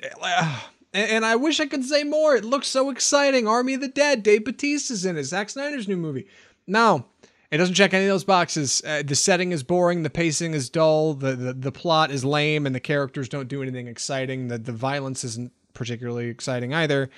[0.94, 2.34] And, and I wish I could say more.
[2.34, 3.46] It looks so exciting.
[3.46, 4.22] Army of the Dead.
[4.22, 5.24] Dave Bautista's in it.
[5.24, 6.26] Zack Snyder's new movie.
[6.66, 7.06] No,
[7.50, 8.80] it doesn't check any of those boxes.
[8.86, 10.02] Uh, the setting is boring.
[10.02, 11.14] The pacing is dull.
[11.14, 14.48] The, the the plot is lame, and the characters don't do anything exciting.
[14.48, 17.10] The the violence isn't particularly exciting either.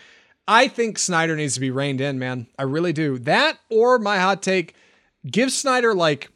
[0.49, 2.47] I think Snyder needs to be reined in, man.
[2.59, 3.19] I really do.
[3.19, 4.75] That or my hot take,
[5.31, 6.31] give Snyder like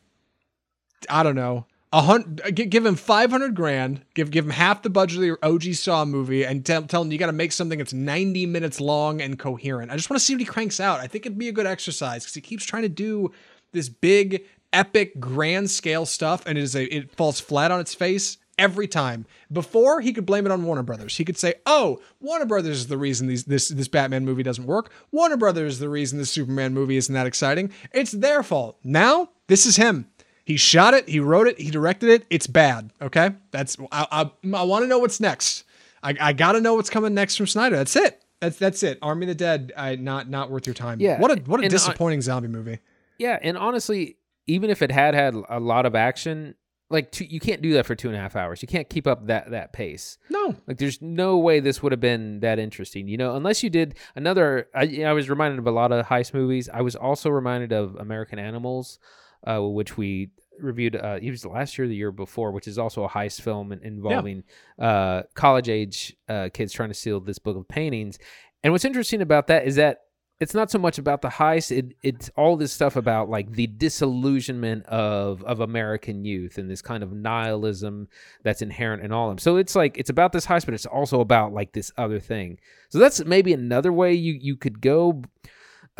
[1.08, 5.18] I don't know, a hundred, give him 500 grand, give, give him half the budget
[5.18, 7.92] of your OG Saw movie and tell, tell him you got to make something that's
[7.92, 9.90] 90 minutes long and coherent.
[9.90, 11.00] I just want to see what he cranks out.
[11.00, 13.32] I think it'd be a good exercise because he keeps trying to do
[13.72, 17.94] this big, epic, grand scale stuff and it is a, it falls flat on its
[17.94, 19.26] face every time.
[19.50, 21.16] Before he could blame it on Warner Brothers.
[21.16, 24.66] He could say, "Oh, Warner Brothers is the reason these, this this Batman movie doesn't
[24.66, 24.92] work.
[25.10, 27.72] Warner Brothers is the reason this Superman movie isn't that exciting.
[27.92, 30.06] It's their fault." Now, this is him.
[30.44, 32.26] He shot it, he wrote it, he directed it.
[32.30, 32.92] It's bad.
[33.00, 34.06] Okay, that's I
[34.44, 35.64] I, I want to know what's next.
[36.02, 37.76] I, I got to know what's coming next from Snyder.
[37.76, 38.22] That's it.
[38.40, 38.98] That's that's it.
[39.02, 39.72] Army of the Dead.
[39.76, 40.98] I not not worth your time.
[41.00, 42.78] Yeah, What a what a and I- disappointing zombie movie.
[43.18, 44.16] Yeah, and honestly,
[44.46, 46.54] even if it had had a lot of action,
[46.88, 48.62] like two, you can't do that for two and a half hours.
[48.62, 50.16] You can't keep up that that pace.
[50.30, 50.56] No.
[50.66, 53.94] Like, there's no way this would have been that interesting, you know, unless you did
[54.16, 54.68] another.
[54.74, 56.70] I, I was reminded of a lot of heist movies.
[56.72, 58.98] I was also reminded of American Animals,
[59.44, 60.96] uh, which we reviewed.
[60.96, 63.72] Uh, it was last year, or the year before, which is also a heist film
[63.72, 64.44] in- involving
[64.78, 68.18] uh, college age uh, kids trying to steal this book of paintings.
[68.62, 70.02] And what's interesting about that is that
[70.40, 71.70] it's not so much about the heist.
[71.70, 76.80] It, it's all this stuff about like the disillusionment of of American youth and this
[76.80, 78.08] kind of nihilism
[78.42, 79.38] that's inherent in all of them.
[79.38, 82.58] So it's like it's about this heist, but it's also about like this other thing.
[82.88, 85.22] So that's maybe another way you you could go.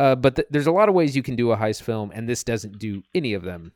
[0.01, 2.27] Uh, but th- there's a lot of ways you can do a heist film, and
[2.27, 3.71] this doesn't do any of them.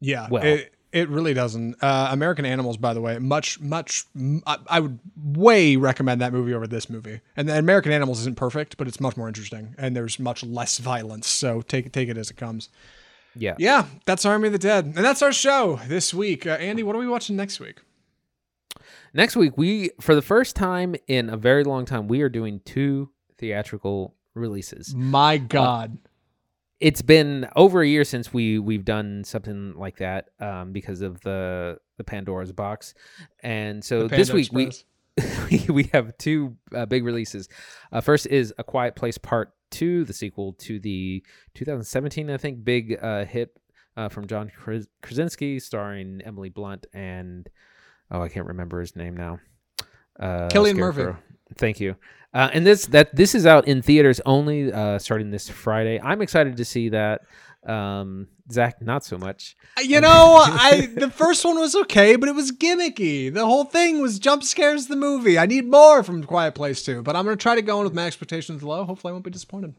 [0.00, 1.76] Yeah, Well- it, it really doesn't.
[1.82, 4.04] Uh, American Animals, by the way, much, much.
[4.16, 7.20] m- I, I would way recommend that movie over this movie.
[7.36, 10.78] And the American Animals isn't perfect, but it's much more interesting, and there's much less
[10.78, 11.28] violence.
[11.28, 12.68] So take take it as it comes.
[13.38, 13.54] Yeah.
[13.58, 16.46] Yeah, that's Army of the Dead, and that's our show this week.
[16.46, 17.82] Uh, Andy, what are we watching next week?
[19.14, 22.60] Next week, we for the first time in a very long time, we are doing
[22.64, 24.94] two theatrical releases.
[24.94, 25.98] My God,
[26.80, 31.20] it's been over a year since we we've done something like that um, because of
[31.22, 32.94] the the Pandora's box,
[33.42, 34.84] and so this week we, Express.
[35.50, 37.48] we we have two uh, big releases.
[37.92, 41.24] Uh, first is A Quiet Place Part Two, the sequel to the
[41.54, 43.56] 2017 I think big uh, hit
[43.96, 47.48] uh, from John Kras- Krasinski, starring Emily Blunt and
[48.10, 49.40] oh I can't remember his name now.
[50.20, 51.18] Uh, Cillian Murphy.
[51.56, 51.96] Thank you.
[52.36, 55.98] Uh, and this that this is out in theaters only, uh, starting this Friday.
[55.98, 57.22] I'm excited to see that.
[57.66, 59.56] Um, Zach, not so much.
[59.82, 63.32] You know, I the first one was okay, but it was gimmicky.
[63.32, 65.38] The whole thing was jump scares the movie.
[65.38, 67.94] I need more from Quiet Place 2, but I'm gonna try to go in with
[67.94, 68.84] my expectations low.
[68.84, 69.74] Hopefully, I won't be disappointed.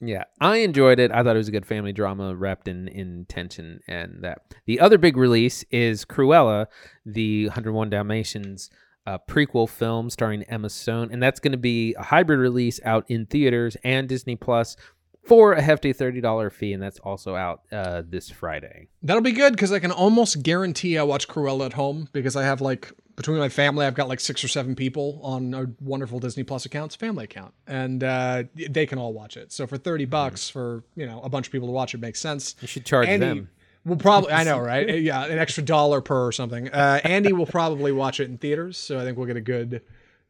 [0.00, 1.12] Yeah, I enjoyed it.
[1.12, 4.54] I thought it was a good family drama wrapped in in tension and that.
[4.64, 6.66] The other big release is Cruella,
[7.04, 8.70] the 101 Dalmatians
[9.06, 13.04] uh, prequel film starring Emma Stone, and that's going to be a hybrid release out
[13.08, 14.76] in theaters and Disney Plus
[15.22, 18.88] for a hefty $30 fee, and that's also out uh, this Friday.
[19.02, 22.44] That'll be good because I can almost guarantee I watch Cruella at home because I
[22.44, 26.20] have like between my family, I've got like six or seven people on a wonderful
[26.20, 29.52] Disney Plus account's family account, and uh, they can all watch it.
[29.52, 32.18] So for thirty bucks for you know a bunch of people to watch it makes
[32.18, 32.56] sense.
[32.62, 33.50] You should charge Andy them.
[33.84, 36.68] Will probably I know right yeah an extra dollar per or something.
[36.68, 39.82] Uh, Andy will probably watch it in theaters, so I think we'll get a good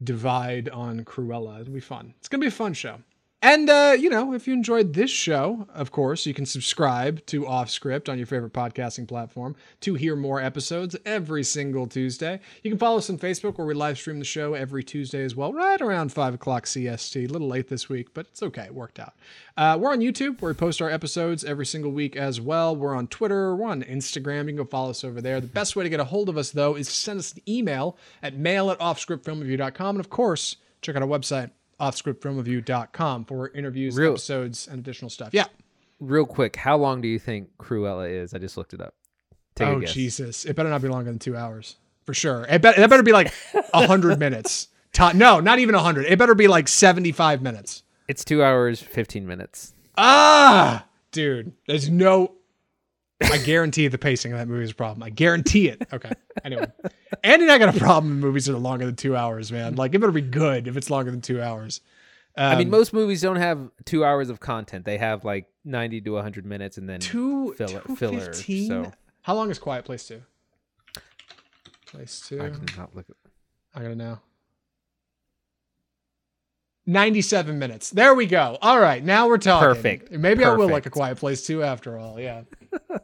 [0.02, 1.60] divide on Cruella.
[1.60, 2.14] It'll be fun.
[2.18, 3.00] It's gonna be a fun show.
[3.42, 7.46] And uh, you know, if you enjoyed this show, of course, you can subscribe to
[7.46, 12.38] Off Script on your favorite podcasting platform to hear more episodes every single Tuesday.
[12.62, 15.34] You can follow us on Facebook where we live stream the show every Tuesday as
[15.34, 17.30] well, right around five o'clock CST.
[17.30, 18.64] A little late this week, but it's okay.
[18.64, 19.14] It worked out.
[19.56, 22.76] Uh, we're on YouTube where we post our episodes every single week as well.
[22.76, 23.56] We're on Twitter.
[23.56, 24.40] We're on Instagram.
[24.40, 25.40] You can go follow us over there.
[25.40, 27.96] The best way to get a hold of us though is send us an email
[28.22, 34.12] at mail at offscriptfilmreview.com, and of course, check out our website offscriptfilmreview.com for interviews, Real-
[34.12, 35.30] episodes, and additional stuff.
[35.32, 35.46] Yeah.
[35.98, 38.32] Real quick, how long do you think Cruella is?
[38.32, 38.94] I just looked it up.
[39.54, 39.80] Take oh.
[39.82, 40.44] Jesus!
[40.46, 41.76] It better not be longer than two hours
[42.06, 42.46] for sure.
[42.48, 43.32] It, bet it better be like
[43.74, 44.68] hundred minutes.
[44.94, 46.06] To- no, not even hundred.
[46.06, 47.82] It better be like seventy-five minutes.
[48.08, 49.72] It's two hours, 15 minutes.
[49.96, 52.32] Ah, dude, there's no.
[53.22, 55.02] I guarantee the pacing of that movie is a problem.
[55.02, 55.86] I guarantee it.
[55.92, 56.10] Okay.
[56.44, 56.66] Anyway,
[57.22, 59.76] Andy and I got a problem in movies that are longer than two hours, man.
[59.76, 61.80] Like it better be good if it's longer than two hours.
[62.36, 64.84] I mean, Um, most movies don't have two hours of content.
[64.84, 68.92] They have like 90 to 100 minutes and then two filler- filler, so-
[69.22, 70.22] How long is Quiet Place Two?
[71.86, 72.40] Place Two.
[72.40, 73.06] I can not look.
[73.74, 74.20] I gotta know.
[76.86, 77.90] 97 minutes.
[77.90, 78.58] There we go.
[78.62, 79.68] All right, now we're talking.
[79.68, 80.10] Perfect.
[80.12, 82.18] Maybe I will like a quiet place too after all.
[82.18, 82.42] Yeah.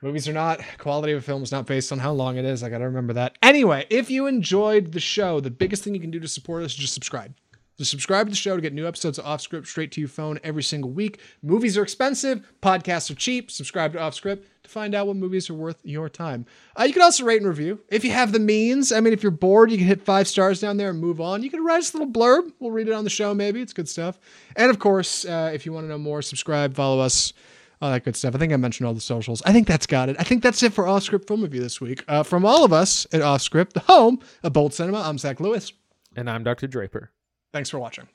[0.00, 2.62] Movies are not quality of a film is not based on how long it is.
[2.62, 3.36] I got to remember that.
[3.42, 6.70] Anyway, if you enjoyed the show, the biggest thing you can do to support us
[6.72, 7.34] is just subscribe.
[7.78, 10.08] Just subscribe to the show to get new episodes of Off Script straight to your
[10.08, 11.20] phone every single week.
[11.42, 13.52] Movies are expensive, podcasts are cheap.
[13.52, 16.44] Subscribe to Off Script to find out what movies are worth your time.
[16.78, 18.90] Uh, you can also rate and review if you have the means.
[18.90, 21.44] I mean, if you're bored, you can hit five stars down there and move on.
[21.44, 22.52] You can write us a little blurb.
[22.58, 23.60] We'll read it on the show, maybe.
[23.62, 24.18] It's good stuff.
[24.56, 27.32] And of course, uh, if you want to know more, subscribe, follow us
[27.80, 28.34] all that good stuff.
[28.34, 29.42] I think I mentioned all the socials.
[29.46, 30.16] I think that's got it.
[30.18, 32.04] I think that's it for Off Script Film Review this week.
[32.08, 35.40] Uh, from all of us at Off Script, the home of Bold Cinema, I'm Zach
[35.40, 35.72] Lewis.
[36.16, 36.66] And I'm Dr.
[36.66, 37.12] Draper.
[37.52, 38.08] Thanks for watching.